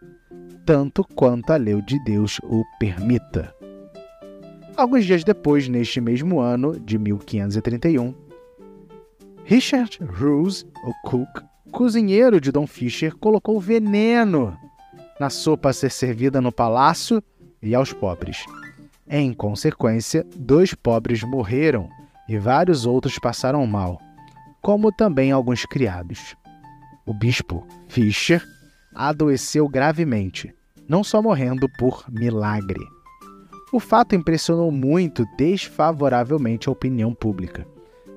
tanto 0.65 1.01
quanto 1.15 1.53
a 1.53 1.55
lei 1.55 1.81
de 1.81 1.97
Deus 2.03 2.41
o 2.43 2.65
permita. 2.77 3.55
Alguns 4.75 5.05
dias 5.05 5.23
depois, 5.23 5.69
neste 5.69 6.01
mesmo 6.01 6.41
ano 6.41 6.77
de 6.77 6.99
1531, 6.99 8.13
Richard 9.45 9.97
Rose, 10.03 10.65
o 10.83 11.09
cook, 11.09 11.41
cozinheiro 11.71 12.41
de 12.41 12.51
Dom 12.51 12.67
Fisher, 12.67 13.15
colocou 13.15 13.61
veneno 13.61 14.57
na 15.21 15.29
sopa 15.29 15.69
a 15.69 15.73
ser 15.73 15.91
servida 15.91 16.41
no 16.41 16.51
palácio 16.51 17.23
e 17.61 17.73
aos 17.73 17.93
pobres. 17.93 18.43
Em 19.07 19.31
consequência, 19.31 20.27
dois 20.35 20.73
pobres 20.73 21.23
morreram 21.23 21.89
e 22.27 22.37
vários 22.37 22.85
outros 22.85 23.17
passaram 23.19 23.65
mal, 23.65 23.99
como 24.61 24.91
também 24.91 25.31
alguns 25.31 25.65
criados. 25.65 26.35
O 27.05 27.13
bispo 27.13 27.65
Fisher 27.87 28.43
adoeceu 28.93 29.67
gravemente, 29.67 30.53
não 30.87 31.03
só 31.03 31.21
morrendo 31.21 31.69
por 31.77 32.03
milagre. 32.09 32.85
O 33.71 33.79
fato 33.79 34.15
impressionou 34.15 34.71
muito 34.71 35.25
desfavoravelmente 35.37 36.69
a 36.69 36.71
opinião 36.71 37.13
pública 37.13 37.65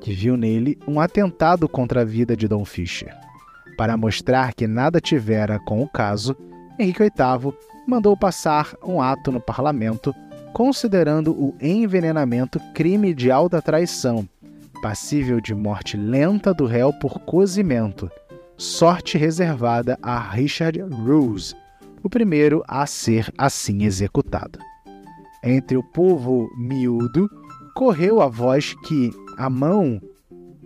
que 0.00 0.12
viu 0.12 0.36
nele 0.36 0.78
um 0.88 0.98
atentado 0.98 1.68
contra 1.68 2.00
a 2.00 2.04
vida 2.04 2.36
de 2.36 2.48
Dom 2.48 2.64
Fischer. 2.64 3.14
Para 3.76 3.96
mostrar 3.96 4.54
que 4.54 4.66
nada 4.66 5.00
tivera 5.00 5.58
com 5.60 5.82
o 5.82 5.88
caso, 5.88 6.36
Henrique 6.78 7.02
VIII 7.02 7.52
mandou 7.86 8.16
passar 8.16 8.74
um 8.82 9.00
ato 9.00 9.30
no 9.30 9.40
parlamento 9.40 10.14
considerando 10.52 11.32
o 11.32 11.54
envenenamento 11.60 12.60
crime 12.74 13.14
de 13.14 13.30
alta 13.30 13.62
traição, 13.62 14.28
passível 14.82 15.40
de 15.40 15.54
morte 15.54 15.96
lenta 15.96 16.52
do 16.52 16.66
réu 16.66 16.92
por 16.92 17.20
cozimento, 17.20 18.10
sorte 18.56 19.16
reservada 19.16 19.98
a 20.02 20.18
Richard 20.18 20.80
Roose, 20.80 21.54
o 22.02 22.08
primeiro 22.08 22.62
a 22.66 22.86
ser 22.86 23.32
assim 23.36 23.84
executado. 23.84 24.58
Entre 25.42 25.76
o 25.76 25.82
povo 25.82 26.50
miúdo, 26.56 27.28
correu 27.74 28.20
a 28.20 28.28
voz 28.28 28.74
que 28.86 29.10
a 29.38 29.48
mão 29.48 30.00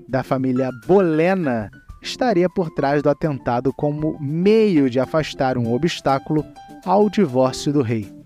da 0.08 0.22
família 0.22 0.70
Bolena 0.86 1.70
estaria 2.02 2.48
por 2.50 2.70
trás 2.70 3.02
do 3.02 3.08
atentado 3.08 3.72
como 3.72 4.18
meio 4.20 4.90
de 4.90 5.00
afastar 5.00 5.56
um 5.56 5.72
obstáculo 5.72 6.44
ao 6.84 7.08
divórcio 7.08 7.72
do 7.72 7.82
rei. 7.82 8.23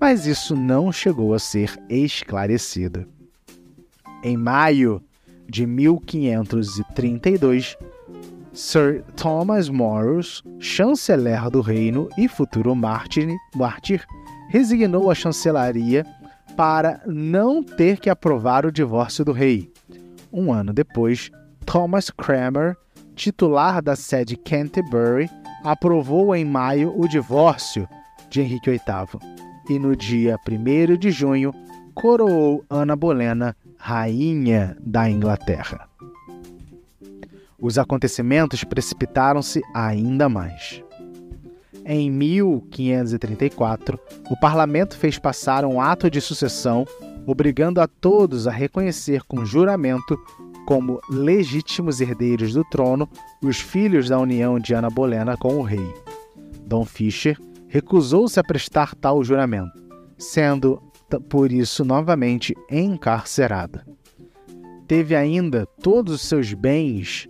Mas 0.00 0.26
isso 0.26 0.56
não 0.56 0.90
chegou 0.90 1.34
a 1.34 1.38
ser 1.38 1.78
esclarecido. 1.90 3.06
Em 4.24 4.34
maio 4.34 5.02
de 5.46 5.66
1532, 5.66 7.76
Sir 8.50 9.04
Thomas 9.14 9.68
Morris, 9.68 10.42
chanceler 10.58 11.50
do 11.50 11.60
reino 11.60 12.08
e 12.16 12.26
futuro 12.28 12.74
mártir, 12.74 14.06
resignou 14.48 15.10
a 15.10 15.14
chancelaria 15.14 16.06
para 16.56 17.02
não 17.06 17.62
ter 17.62 18.00
que 18.00 18.08
aprovar 18.08 18.64
o 18.64 18.72
divórcio 18.72 19.22
do 19.22 19.32
rei. 19.32 19.70
Um 20.32 20.50
ano 20.50 20.72
depois, 20.72 21.30
Thomas 21.66 22.08
Cranmer, 22.08 22.74
titular 23.14 23.82
da 23.82 23.94
sede 23.94 24.34
Canterbury, 24.34 25.28
aprovou 25.62 26.34
em 26.34 26.46
maio 26.46 26.98
o 26.98 27.06
divórcio 27.06 27.86
de 28.30 28.40
Henrique 28.40 28.70
VIII 28.70 29.49
e 29.70 29.78
no 29.78 29.94
dia 29.94 30.36
1 30.36 30.96
de 30.96 31.12
junho 31.12 31.54
coroou 31.94 32.64
Ana 32.68 32.96
Bolena 32.96 33.56
rainha 33.76 34.76
da 34.80 35.08
Inglaterra. 35.08 35.88
Os 37.56 37.78
acontecimentos 37.78 38.64
precipitaram-se 38.64 39.62
ainda 39.72 40.28
mais. 40.28 40.82
Em 41.84 42.10
1534, 42.10 43.96
o 44.28 44.36
parlamento 44.40 44.96
fez 44.96 45.20
passar 45.20 45.64
um 45.64 45.80
ato 45.80 46.10
de 46.10 46.20
sucessão 46.20 46.84
obrigando 47.24 47.80
a 47.80 47.86
todos 47.86 48.48
a 48.48 48.50
reconhecer 48.50 49.22
com 49.22 49.44
juramento 49.44 50.18
como 50.66 51.00
legítimos 51.08 52.00
herdeiros 52.00 52.54
do 52.54 52.64
trono 52.64 53.08
os 53.40 53.60
filhos 53.60 54.08
da 54.08 54.18
união 54.18 54.58
de 54.58 54.74
Ana 54.74 54.90
Bolena 54.90 55.36
com 55.36 55.58
o 55.58 55.62
rei. 55.62 55.94
Dom 56.66 56.84
Fischer 56.84 57.38
recusou-se 57.70 58.38
a 58.38 58.42
prestar 58.42 58.96
tal 58.96 59.22
juramento, 59.22 59.80
sendo 60.18 60.82
por 61.28 61.52
isso 61.52 61.84
novamente 61.84 62.52
encarcerado. 62.68 63.80
Teve 64.88 65.14
ainda 65.14 65.64
todos 65.80 66.14
os 66.14 66.22
seus 66.22 66.52
bens 66.52 67.28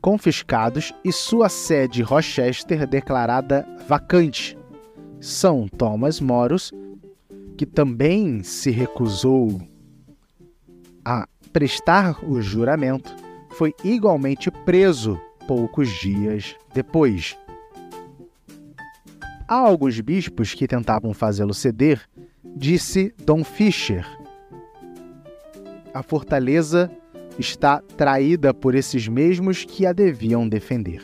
confiscados 0.00 0.94
e 1.04 1.12
sua 1.12 1.48
sede 1.48 2.02
Rochester 2.02 2.86
declarada 2.86 3.66
vacante. 3.88 4.56
São 5.20 5.66
Thomas 5.66 6.20
Moros, 6.20 6.70
que 7.58 7.66
também 7.66 8.44
se 8.44 8.70
recusou 8.70 9.60
a 11.04 11.26
prestar 11.52 12.24
o 12.24 12.40
juramento, 12.40 13.12
foi 13.50 13.74
igualmente 13.82 14.52
preso 14.52 15.20
poucos 15.48 15.88
dias 16.00 16.54
depois. 16.72 17.36
Há 19.50 19.56
alguns 19.56 20.00
bispos 20.00 20.54
que 20.54 20.68
tentavam 20.68 21.12
fazê-lo 21.12 21.52
ceder, 21.52 22.00
disse 22.54 23.12
Dom 23.26 23.42
Fischer. 23.42 24.06
A 25.92 26.04
fortaleza 26.04 26.88
está 27.36 27.82
traída 27.96 28.54
por 28.54 28.76
esses 28.76 29.08
mesmos 29.08 29.64
que 29.64 29.84
a 29.84 29.92
deviam 29.92 30.48
defender. 30.48 31.02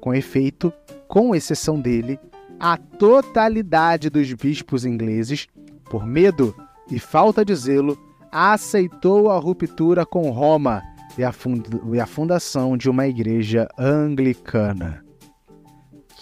Com 0.00 0.14
efeito, 0.14 0.72
com 1.08 1.34
exceção 1.34 1.80
dele, 1.80 2.16
a 2.60 2.76
totalidade 2.76 4.08
dos 4.08 4.32
bispos 4.34 4.84
ingleses, 4.84 5.48
por 5.90 6.06
medo 6.06 6.54
e 6.88 7.00
falta 7.00 7.44
de 7.44 7.56
zelo, 7.56 7.98
aceitou 8.30 9.32
a 9.32 9.36
ruptura 9.36 10.06
com 10.06 10.30
Roma 10.30 10.80
e 11.18 11.24
a, 11.24 11.32
fund 11.32 11.64
a 12.00 12.06
fundação 12.06 12.76
de 12.76 12.88
uma 12.88 13.08
igreja 13.08 13.66
anglicana. 13.76 15.03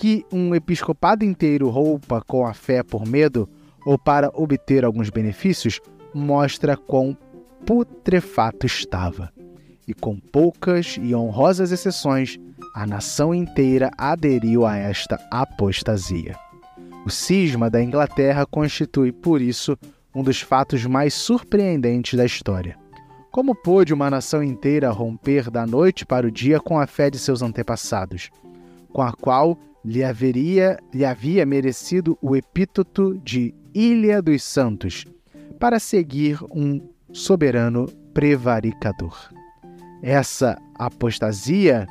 Que 0.02 0.26
um 0.32 0.52
episcopado 0.52 1.24
inteiro 1.24 1.68
roupa 1.68 2.20
com 2.26 2.44
a 2.44 2.52
fé 2.52 2.82
por 2.82 3.06
medo 3.06 3.48
ou 3.86 3.96
para 3.96 4.32
obter 4.34 4.84
alguns 4.84 5.10
benefícios 5.10 5.80
mostra 6.12 6.76
quão 6.76 7.16
putrefato 7.64 8.66
estava. 8.66 9.32
E 9.86 9.94
com 9.94 10.18
poucas 10.18 10.98
e 11.00 11.14
honrosas 11.14 11.70
exceções, 11.70 12.36
a 12.74 12.84
nação 12.84 13.32
inteira 13.32 13.92
aderiu 13.96 14.66
a 14.66 14.76
esta 14.76 15.24
apostasia. 15.30 16.34
O 17.06 17.08
cisma 17.08 17.70
da 17.70 17.80
Inglaterra 17.80 18.44
constitui, 18.44 19.12
por 19.12 19.40
isso, 19.40 19.78
um 20.12 20.24
dos 20.24 20.40
fatos 20.40 20.84
mais 20.84 21.14
surpreendentes 21.14 22.18
da 22.18 22.24
história. 22.24 22.76
Como 23.30 23.54
pôde 23.54 23.94
uma 23.94 24.10
nação 24.10 24.42
inteira 24.42 24.90
romper 24.90 25.48
da 25.48 25.64
noite 25.64 26.04
para 26.04 26.26
o 26.26 26.30
dia 26.30 26.58
com 26.58 26.76
a 26.76 26.88
fé 26.88 27.08
de 27.08 27.20
seus 27.20 27.40
antepassados, 27.40 28.30
com 28.92 29.00
a 29.00 29.12
qual 29.12 29.56
lhe, 29.84 30.02
haveria, 30.04 30.78
lhe 30.92 31.04
havia 31.04 31.44
merecido 31.44 32.18
o 32.20 32.36
epíteto 32.36 33.18
de 33.24 33.54
Ilha 33.74 34.20
dos 34.20 34.42
Santos, 34.42 35.04
para 35.58 35.78
seguir 35.78 36.38
um 36.50 36.80
soberano 37.12 37.86
prevaricador. 38.12 39.16
Essa 40.02 40.58
apostasia 40.74 41.86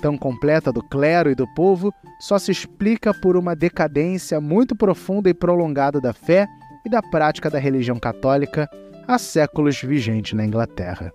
tão 0.00 0.16
completa 0.16 0.72
do 0.72 0.82
clero 0.82 1.30
e 1.30 1.34
do 1.34 1.46
povo 1.54 1.92
só 2.20 2.38
se 2.38 2.52
explica 2.52 3.12
por 3.12 3.36
uma 3.36 3.56
decadência 3.56 4.40
muito 4.40 4.76
profunda 4.76 5.28
e 5.28 5.34
prolongada 5.34 6.00
da 6.00 6.12
fé 6.12 6.46
e 6.84 6.88
da 6.88 7.02
prática 7.02 7.50
da 7.50 7.58
religião 7.58 7.98
católica 7.98 8.68
há 9.08 9.18
séculos 9.18 9.80
vigente 9.80 10.34
na 10.34 10.44
Inglaterra. 10.44 11.12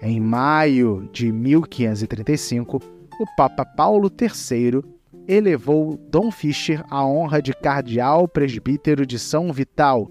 Em 0.00 0.18
maio 0.18 1.08
de 1.12 1.30
1535, 1.30 2.80
o 3.20 3.36
Papa 3.36 3.64
Paulo 3.64 4.10
III 4.10 4.82
elevou 5.26 5.96
Dom 6.10 6.30
Fischer 6.30 6.84
à 6.90 7.04
honra 7.04 7.40
de 7.40 7.52
cardeal 7.52 8.26
presbítero 8.26 9.06
de 9.06 9.18
São 9.18 9.52
Vital, 9.52 10.10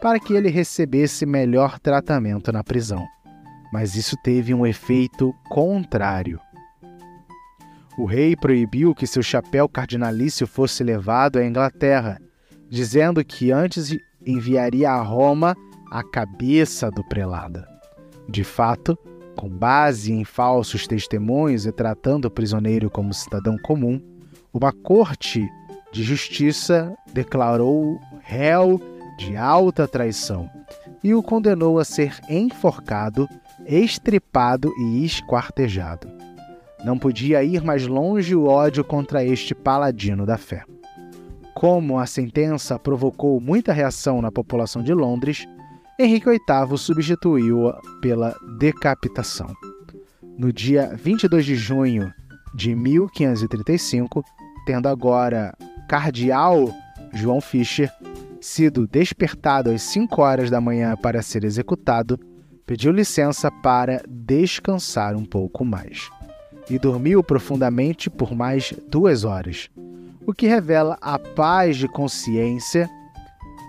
para 0.00 0.18
que 0.18 0.32
ele 0.32 0.48
recebesse 0.48 1.26
melhor 1.26 1.78
tratamento 1.78 2.52
na 2.52 2.64
prisão. 2.64 3.06
Mas 3.72 3.94
isso 3.94 4.16
teve 4.22 4.52
um 4.54 4.66
efeito 4.66 5.32
contrário. 5.48 6.40
O 7.98 8.04
rei 8.04 8.34
proibiu 8.34 8.94
que 8.94 9.06
seu 9.06 9.22
chapéu 9.22 9.68
cardinalício 9.68 10.46
fosse 10.46 10.82
levado 10.82 11.38
à 11.38 11.44
Inglaterra, 11.44 12.18
dizendo 12.68 13.24
que 13.24 13.52
antes 13.52 13.94
enviaria 14.24 14.90
a 14.90 15.02
Roma 15.02 15.56
a 15.90 16.02
cabeça 16.02 16.90
do 16.90 17.04
prelado. 17.04 17.62
De 18.28 18.44
fato, 18.44 18.96
com 19.36 19.48
base 19.48 20.12
em 20.12 20.24
falsos 20.24 20.86
testemunhos 20.86 21.66
e 21.66 21.72
tratando 21.72 22.26
o 22.26 22.30
prisioneiro 22.30 22.90
como 22.90 23.12
cidadão 23.12 23.56
comum, 23.58 24.00
uma 24.52 24.72
corte 24.72 25.48
de 25.92 26.02
justiça 26.02 26.94
declarou 27.12 27.98
réu 28.20 28.80
de 29.18 29.36
alta 29.36 29.86
traição 29.86 30.48
e 31.02 31.14
o 31.14 31.22
condenou 31.22 31.78
a 31.78 31.84
ser 31.84 32.18
enforcado, 32.28 33.28
estripado 33.66 34.72
e 34.78 35.04
esquartejado. 35.04 36.08
Não 36.84 36.98
podia 36.98 37.42
ir 37.42 37.62
mais 37.62 37.86
longe 37.86 38.34
o 38.34 38.46
ódio 38.46 38.82
contra 38.82 39.24
este 39.24 39.54
paladino 39.54 40.24
da 40.24 40.38
fé. 40.38 40.64
Como 41.54 41.98
a 41.98 42.06
sentença 42.06 42.78
provocou 42.78 43.40
muita 43.40 43.72
reação 43.72 44.22
na 44.22 44.32
população 44.32 44.82
de 44.82 44.94
Londres, 44.94 45.46
Henrique 45.98 46.30
VIII 46.30 46.78
substituiu-a 46.78 47.78
pela 48.00 48.34
decapitação. 48.58 49.54
No 50.38 50.50
dia 50.50 50.96
22 50.96 51.44
de 51.44 51.54
junho 51.54 52.10
de 52.54 52.74
1535, 52.74 54.24
tendo 54.70 54.86
agora 54.86 55.52
cardeal 55.88 56.72
João 57.12 57.40
Fischer 57.40 57.92
sido 58.40 58.86
despertado 58.86 59.68
às 59.68 59.82
5 59.82 60.22
horas 60.22 60.48
da 60.48 60.60
manhã 60.60 60.96
para 60.96 61.22
ser 61.22 61.42
executado, 61.42 62.16
pediu 62.64 62.92
licença 62.92 63.50
para 63.50 64.00
descansar 64.08 65.16
um 65.16 65.24
pouco 65.24 65.64
mais. 65.64 66.08
E 66.70 66.78
dormiu 66.78 67.20
profundamente 67.20 68.08
por 68.08 68.32
mais 68.32 68.72
duas 68.88 69.24
horas, 69.24 69.68
o 70.24 70.32
que 70.32 70.46
revela 70.46 70.96
a 71.00 71.18
paz 71.18 71.76
de 71.76 71.88
consciência 71.88 72.88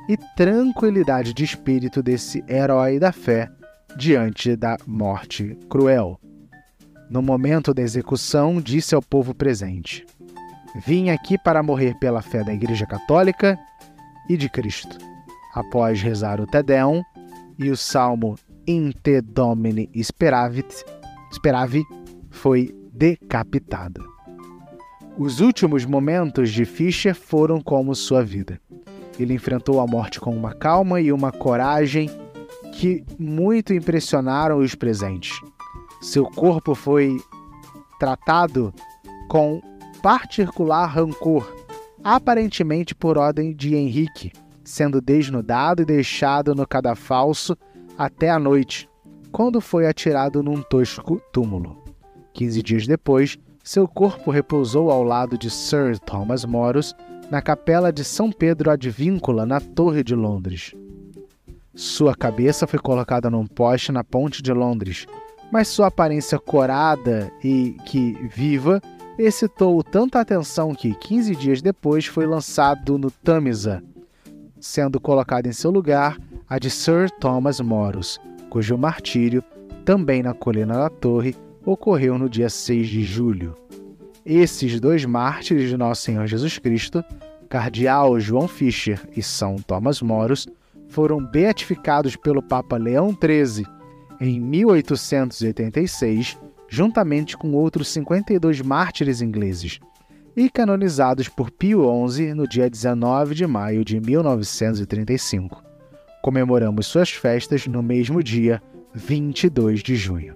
e 0.08 0.16
tranquilidade 0.38 1.34
de 1.34 1.44
espírito 1.44 2.04
desse 2.04 2.44
herói 2.48 3.00
da 3.00 3.12
fé 3.12 3.50
diante 3.98 4.56
da 4.56 4.78
morte 4.86 5.58
cruel. 5.68 6.20
No 7.10 7.24
momento 7.24 7.74
da 7.74 7.82
execução, 7.82 8.62
disse 8.62 8.94
ao 8.94 9.02
povo 9.02 9.34
presente: 9.34 10.06
Vim 10.76 11.10
aqui 11.10 11.38
para 11.38 11.62
morrer 11.62 11.96
pela 12.00 12.22
fé 12.22 12.44
da 12.44 12.54
Igreja 12.54 12.86
Católica 12.86 13.60
e 14.30 14.38
de 14.38 14.50
Cristo. 14.50 14.98
Após 15.54 16.02
rezar 16.02 16.40
o 16.40 16.46
Te 16.46 16.64
Deum 16.64 17.04
e 17.60 17.70
o 17.70 17.76
salmo 17.76 18.36
In 18.66 18.92
te 18.92 19.22
Domine 19.22 19.90
Speravit, 20.02 20.86
Speravi, 21.34 21.84
foi 22.30 22.74
decapitado. 22.94 24.02
Os 25.18 25.42
últimos 25.42 25.86
momentos 25.86 26.52
de 26.52 26.64
Fischer 26.64 27.14
foram 27.14 27.60
como 27.60 27.94
sua 27.94 28.24
vida. 28.24 28.62
Ele 29.20 29.34
enfrentou 29.34 29.82
a 29.82 29.88
morte 29.88 30.20
com 30.20 30.36
uma 30.36 30.54
calma 30.54 31.02
e 31.02 31.12
uma 31.12 31.32
coragem 31.32 32.10
que 32.74 33.04
muito 33.20 33.74
impressionaram 33.74 34.60
os 34.60 34.74
presentes. 34.74 35.38
Seu 36.02 36.26
corpo 36.26 36.74
foi 36.74 37.18
tratado 38.00 38.74
com 39.28 39.62
particular 40.02 40.86
rancor, 40.88 41.52
aparentemente 42.04 42.96
por 42.96 43.18
ordem 43.18 43.54
de 43.54 43.76
Henrique, 43.76 44.32
sendo 44.64 45.02
desnudado 45.02 45.82
e 45.82 45.86
deixado 45.86 46.56
no 46.56 46.68
cadafalso 46.68 47.58
até 47.98 48.30
a 48.30 48.40
noite, 48.40 48.90
quando 49.32 49.62
foi 49.62 49.88
atirado 49.88 50.42
num 50.42 50.62
tosco 50.62 51.22
túmulo. 51.32 51.82
Quinze 52.34 52.62
dias 52.62 52.88
depois, 52.88 53.38
seu 53.64 53.88
corpo 53.88 54.32
repousou 54.32 54.90
ao 54.90 55.04
lado 55.04 55.38
de 55.38 55.50
Sir 55.50 56.00
Thomas 56.00 56.44
Moros 56.46 56.96
na 57.30 57.42
capela 57.42 57.94
de 57.94 58.04
São 58.04 58.32
Pedro 58.32 58.72
Advíncula, 58.72 59.46
na 59.46 59.62
Torre 59.62 60.04
de 60.04 60.16
Londres. 60.16 60.74
Sua 61.74 62.16
cabeça 62.16 62.68
foi 62.68 62.80
colocada 62.80 63.30
num 63.30 63.46
poste 63.46 63.92
na 63.92 64.04
Ponte 64.04 64.42
de 64.42 64.52
Londres, 64.52 65.06
mas 65.52 65.68
sua 65.68 65.88
aparência 65.88 66.38
corada 66.38 67.32
e 67.44 67.78
que 67.86 68.14
viva 68.28 68.82
excitou 69.24 69.84
tanta 69.84 70.20
atenção 70.20 70.74
que, 70.74 70.94
15 70.94 71.36
dias 71.36 71.62
depois, 71.62 72.06
foi 72.06 72.26
lançado 72.26 72.98
no 72.98 73.12
Tamisa, 73.12 73.84
sendo 74.60 75.00
colocado 75.00 75.48
em 75.48 75.52
seu 75.52 75.72
lugar 75.72 76.18
a 76.50 76.60
de 76.60 76.70
Sir 76.70 77.10
Thomas 77.20 77.60
Moros, 77.60 78.20
cujo 78.50 78.78
martírio, 78.78 79.44
também 79.86 80.22
na 80.22 80.34
Colina 80.34 80.76
da 80.76 80.90
Torre, 80.90 81.36
ocorreu 81.66 82.18
no 82.18 82.30
dia 82.30 82.50
6 82.50 82.88
de 82.88 83.04
julho. 83.04 83.56
Esses 84.26 84.80
dois 84.80 85.06
mártires 85.06 85.70
de 85.70 85.78
Nosso 85.78 86.04
Senhor 86.04 86.28
Jesus 86.28 86.58
Cristo, 86.58 87.04
Cardeal 87.50 88.20
João 88.20 88.48
Fischer 88.48 89.00
e 89.16 89.24
São 89.24 89.56
Thomas 89.58 90.02
Moros, 90.02 90.48
foram 90.88 91.26
beatificados 91.26 92.16
pelo 92.16 92.42
Papa 92.42 92.78
Leão 92.78 93.10
XIII 93.10 93.66
em 94.20 94.40
1886 94.40 96.38
juntamente 96.72 97.36
com 97.36 97.52
outros 97.52 97.90
52 97.90 98.62
mártires 98.62 99.22
ingleses, 99.22 99.82
e 100.34 100.50
canonizados 100.50 101.28
por 101.28 101.52
Pio 101.52 101.84
XI 102.08 102.34
no 102.34 102.48
dia 102.48 102.70
19 102.70 103.36
de 103.36 103.46
maio 103.46 103.84
de 103.84 104.00
1935. 104.00 105.62
Comemoramos 106.24 106.88
suas 106.88 107.10
festas 107.10 107.68
no 107.68 107.84
mesmo 107.84 108.24
dia, 108.24 108.64
22 108.94 109.84
de 109.84 109.98
junho. 109.98 110.34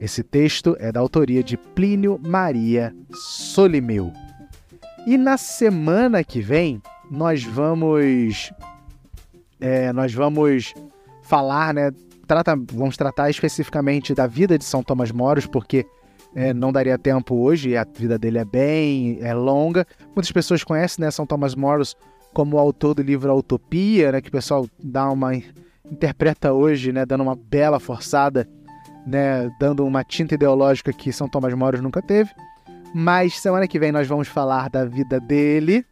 Esse 0.00 0.22
texto 0.22 0.76
é 0.78 0.92
da 0.92 1.00
autoria 1.00 1.42
de 1.42 1.56
Plínio 1.56 2.16
Maria 2.24 2.94
Solimeu. 3.12 4.12
E 5.04 5.18
na 5.18 5.36
semana 5.36 6.22
que 6.22 6.40
vem 6.40 6.80
nós 7.10 7.42
vamos 7.42 8.52
é, 9.60 9.92
nós 9.92 10.14
vamos 10.14 10.74
falar, 11.22 11.74
né, 11.74 11.90
trata, 12.26 12.56
vamos 12.72 12.96
tratar 12.96 13.30
especificamente 13.30 14.14
da 14.14 14.26
vida 14.26 14.58
de 14.58 14.64
São 14.64 14.82
Tomás 14.82 15.10
Moros, 15.10 15.46
porque 15.46 15.86
é, 16.34 16.54
não 16.54 16.72
daria 16.72 16.98
tempo 16.98 17.34
hoje, 17.34 17.76
a 17.76 17.84
vida 17.84 18.18
dele 18.18 18.38
é 18.38 18.44
bem 18.44 19.18
é 19.20 19.34
longa. 19.34 19.86
Muitas 20.14 20.32
pessoas 20.32 20.64
conhecem 20.64 21.04
né, 21.04 21.10
São 21.10 21.26
Tomás 21.26 21.54
Moros 21.54 21.96
como 22.32 22.56
o 22.56 22.58
autor 22.58 22.94
do 22.94 23.02
livro 23.02 23.30
A 23.30 23.34
Utopia, 23.34 24.12
né, 24.12 24.20
que 24.20 24.28
o 24.28 24.32
pessoal 24.32 24.66
dá 24.82 25.10
uma 25.10 25.32
interpreta 25.90 26.52
hoje, 26.52 26.92
né, 26.92 27.04
dando 27.04 27.22
uma 27.22 27.36
bela 27.36 27.78
forçada, 27.78 28.48
né, 29.06 29.50
dando 29.60 29.84
uma 29.84 30.02
tinta 30.02 30.34
ideológica 30.34 30.92
que 30.92 31.12
São 31.12 31.28
Tomás 31.28 31.52
Moros 31.54 31.80
nunca 31.80 32.00
teve. 32.00 32.30
Mas 32.94 33.38
semana 33.38 33.68
que 33.68 33.78
vem 33.78 33.92
nós 33.92 34.08
vamos 34.08 34.28
falar 34.28 34.70
da 34.70 34.84
vida 34.84 35.20
dele, 35.20 35.84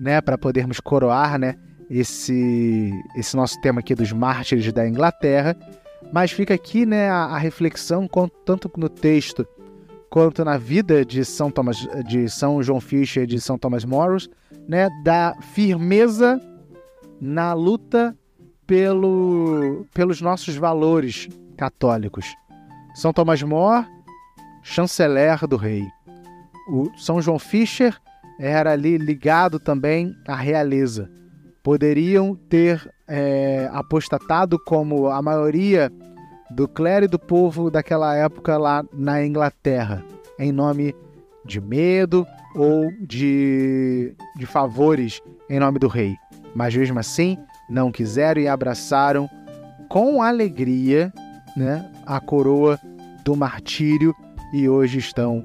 né, 0.00 0.20
para 0.20 0.36
podermos 0.36 0.80
coroar, 0.80 1.38
né, 1.38 1.54
esse 2.00 2.92
esse 3.14 3.36
nosso 3.36 3.60
tema 3.60 3.80
aqui 3.80 3.94
dos 3.94 4.12
mártires 4.12 4.72
da 4.72 4.86
Inglaterra. 4.88 5.56
Mas 6.12 6.32
fica 6.32 6.54
aqui 6.54 6.84
né, 6.84 7.08
a, 7.08 7.24
a 7.24 7.38
reflexão, 7.38 8.08
tanto 8.44 8.70
no 8.76 8.88
texto 8.88 9.46
quanto 10.10 10.44
na 10.44 10.56
vida 10.56 11.04
de 11.04 11.24
São, 11.24 11.50
Thomas, 11.50 11.88
de 12.06 12.28
São 12.28 12.62
João 12.62 12.80
Fisher 12.80 13.24
e 13.24 13.26
de 13.26 13.40
São 13.40 13.58
Thomas 13.58 13.84
Morris, 13.84 14.28
né, 14.68 14.88
da 15.02 15.34
firmeza 15.40 16.40
na 17.20 17.52
luta 17.52 18.16
pelo, 18.66 19.86
pelos 19.92 20.20
nossos 20.20 20.56
valores 20.56 21.28
católicos. 21.56 22.26
São 22.94 23.12
Thomas 23.12 23.42
More, 23.42 23.86
chanceler 24.62 25.46
do 25.48 25.56
rei. 25.56 25.82
O 26.68 26.90
São 26.96 27.20
João 27.20 27.38
Fisher 27.38 27.98
era 28.38 28.72
ali 28.72 28.96
ligado 28.96 29.58
também 29.58 30.14
à 30.28 30.36
realeza. 30.36 31.10
Poderiam 31.64 32.36
ter 32.48 32.88
é, 33.08 33.68
apostatado 33.72 34.58
como 34.58 35.08
a 35.08 35.20
maioria 35.20 35.90
do 36.50 36.68
clero 36.68 37.06
e 37.06 37.08
do 37.08 37.18
povo 37.18 37.70
daquela 37.70 38.14
época 38.14 38.56
lá 38.56 38.84
na 38.92 39.24
Inglaterra, 39.24 40.04
em 40.38 40.52
nome 40.52 40.94
de 41.44 41.60
medo 41.60 42.26
ou 42.54 42.90
de, 43.00 44.14
de 44.36 44.46
favores 44.46 45.20
em 45.48 45.58
nome 45.58 45.78
do 45.78 45.88
rei. 45.88 46.14
Mas 46.54 46.76
mesmo 46.76 46.98
assim, 46.98 47.36
não 47.68 47.90
quiseram 47.90 48.40
e 48.40 48.46
abraçaram 48.46 49.28
com 49.88 50.22
alegria 50.22 51.12
né, 51.56 51.90
a 52.06 52.20
coroa 52.20 52.78
do 53.24 53.34
martírio 53.34 54.14
e 54.52 54.68
hoje 54.68 54.98
estão 54.98 55.42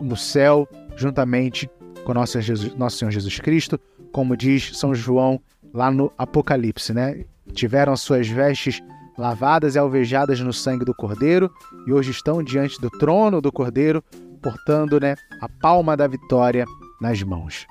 no 0.00 0.16
céu, 0.16 0.68
juntamente 0.96 1.70
com 2.04 2.12
nosso, 2.12 2.40
Jesus, 2.40 2.74
nosso 2.74 2.98
Senhor 2.98 3.10
Jesus 3.10 3.38
Cristo, 3.38 3.78
como 4.12 4.36
diz 4.36 4.76
São 4.76 4.94
João 4.94 5.40
lá 5.72 5.90
no 5.90 6.12
Apocalipse, 6.16 6.92
né? 6.92 7.24
Tiveram 7.52 7.96
suas 7.96 8.28
vestes 8.28 8.82
lavadas 9.16 9.74
e 9.74 9.78
alvejadas 9.78 10.40
no 10.40 10.52
sangue 10.52 10.84
do 10.84 10.94
Cordeiro 10.94 11.50
e 11.86 11.92
hoje 11.92 12.10
estão 12.10 12.42
diante 12.42 12.80
do 12.80 12.88
trono 12.88 13.40
do 13.40 13.52
Cordeiro, 13.52 14.02
portando 14.40 14.98
né, 14.98 15.14
a 15.40 15.48
palma 15.48 15.96
da 15.96 16.06
vitória 16.06 16.64
nas 17.00 17.22
mãos. 17.22 17.66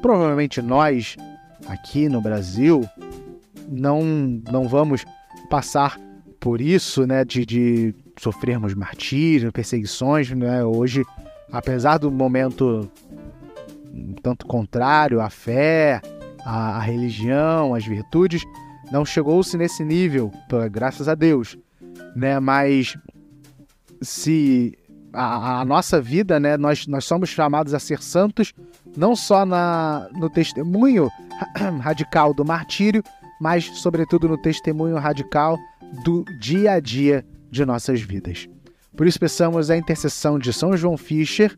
Provavelmente 0.00 0.62
nós, 0.62 1.16
aqui 1.66 2.08
no 2.08 2.20
Brasil, 2.20 2.88
não, 3.68 4.02
não 4.50 4.68
vamos 4.68 5.04
passar 5.50 5.98
por 6.38 6.60
isso, 6.60 7.06
né, 7.06 7.24
de, 7.24 7.44
de 7.44 7.94
sofrermos 8.16 8.74
martírio, 8.74 9.52
perseguições, 9.52 10.30
né? 10.30 10.64
Hoje, 10.64 11.04
apesar 11.50 11.98
do 11.98 12.10
momento 12.10 12.88
tanto 14.22 14.46
contrário 14.46 15.20
à 15.20 15.30
fé, 15.30 16.00
à, 16.46 16.76
à 16.76 16.80
religião, 16.80 17.74
às 17.74 17.84
virtudes, 17.84 18.44
não 18.92 19.04
chegou-se 19.04 19.56
nesse 19.58 19.84
nível, 19.84 20.30
graças 20.70 21.08
a 21.08 21.14
Deus, 21.16 21.58
né? 22.14 22.38
Mas 22.38 22.96
se 24.00 24.78
a, 25.12 25.60
a, 25.60 25.64
nossa 25.64 26.00
vida, 26.00 26.38
né, 26.38 26.56
nós, 26.56 26.86
nós 26.86 27.04
somos 27.04 27.30
chamados 27.30 27.74
a 27.74 27.80
ser 27.80 28.00
santos, 28.00 28.52
não 28.96 29.16
só 29.16 29.44
na, 29.44 30.08
no 30.14 30.30
testemunho 30.30 31.10
radical 31.80 32.32
do 32.32 32.44
martírio, 32.44 33.02
mas, 33.40 33.64
sobretudo, 33.80 34.28
no 34.28 34.40
testemunho 34.40 34.96
radical 34.96 35.58
do 36.04 36.24
dia 36.38 36.72
a 36.72 36.80
dia 36.80 37.26
de 37.50 37.64
nossas 37.64 38.00
vidas. 38.00 38.48
Por 38.96 39.06
isso, 39.06 39.18
peçamos 39.18 39.70
a 39.70 39.76
intercessão 39.76 40.38
de 40.38 40.52
São 40.52 40.76
João 40.76 40.96
Fischer, 40.96 41.56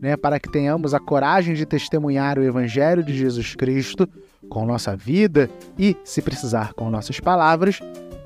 né, 0.00 0.16
para 0.16 0.38
que 0.38 0.50
tenhamos 0.50 0.94
a 0.94 1.00
coragem 1.00 1.54
de 1.54 1.66
testemunhar 1.66 2.38
o 2.38 2.44
Evangelho 2.44 3.02
de 3.02 3.16
Jesus 3.16 3.54
Cristo 3.54 4.08
com 4.48 4.64
nossa 4.64 4.96
vida 4.96 5.50
e, 5.78 5.96
se 6.04 6.22
precisar, 6.22 6.72
com 6.74 6.90
nossas 6.90 7.20
palavras. 7.20 7.80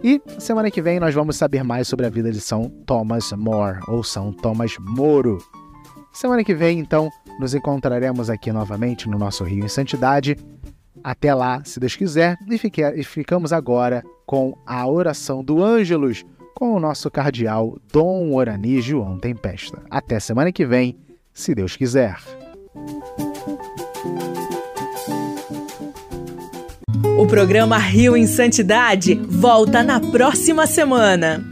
E 0.05 0.21
semana 0.39 0.71
que 0.71 0.83
vem 0.83 0.99
nós 0.99 1.15
vamos 1.15 1.37
saber 1.37 1.63
mais 1.63 1.89
sobre 1.89 2.07
a 2.07 2.11
vida 2.11 2.31
de 2.31 2.41
São 2.41 2.69
Thomas 2.87 3.33
More 3.33 3.79
ou 3.89 4.03
São 4.03 4.33
Thomas 4.33 4.77
Moro. 4.79 5.39
Semana 6.13 6.45
que 6.45 6.55
vem, 6.55 6.79
então, 6.79 7.09
nos 7.39 7.55
encontraremos 7.55 8.29
aqui 8.29 8.53
novamente 8.53 9.09
no 9.09 9.17
nosso 9.17 9.45
Rio 9.45 9.65
em 9.65 9.69
Santidade. 9.69 10.37
Até 11.03 11.35
lá, 11.35 11.63
se 11.65 11.81
Deus 11.81 11.97
quiser, 11.97 12.37
e, 12.49 12.59
fique, 12.59 12.83
e 12.83 13.03
ficamos 13.03 13.53
agora 13.53 14.05
com 14.27 14.57
a 14.67 14.87
oração 14.87 15.43
do 15.43 15.63
Ângelus 15.63 16.25
com 16.55 16.75
o 16.75 16.81
nosso 16.81 17.11
cardeal 17.11 17.77
Dom 17.93 18.35
Orani 18.35 18.81
João 18.81 19.19
Tempesta. 19.19 19.83
Até 19.91 20.21
semana 20.21 20.53
que 20.53 20.65
vem, 20.65 20.97
se 21.33 21.55
Deus 21.55 21.77
quiser. 21.77 22.17
O 27.19 27.27
programa 27.27 27.79
Rio 27.79 28.17
em 28.17 28.27
Santidade 28.27 29.15
volta 29.15 29.83
na 29.83 30.01
próxima 30.01 30.67
semana. 30.67 31.45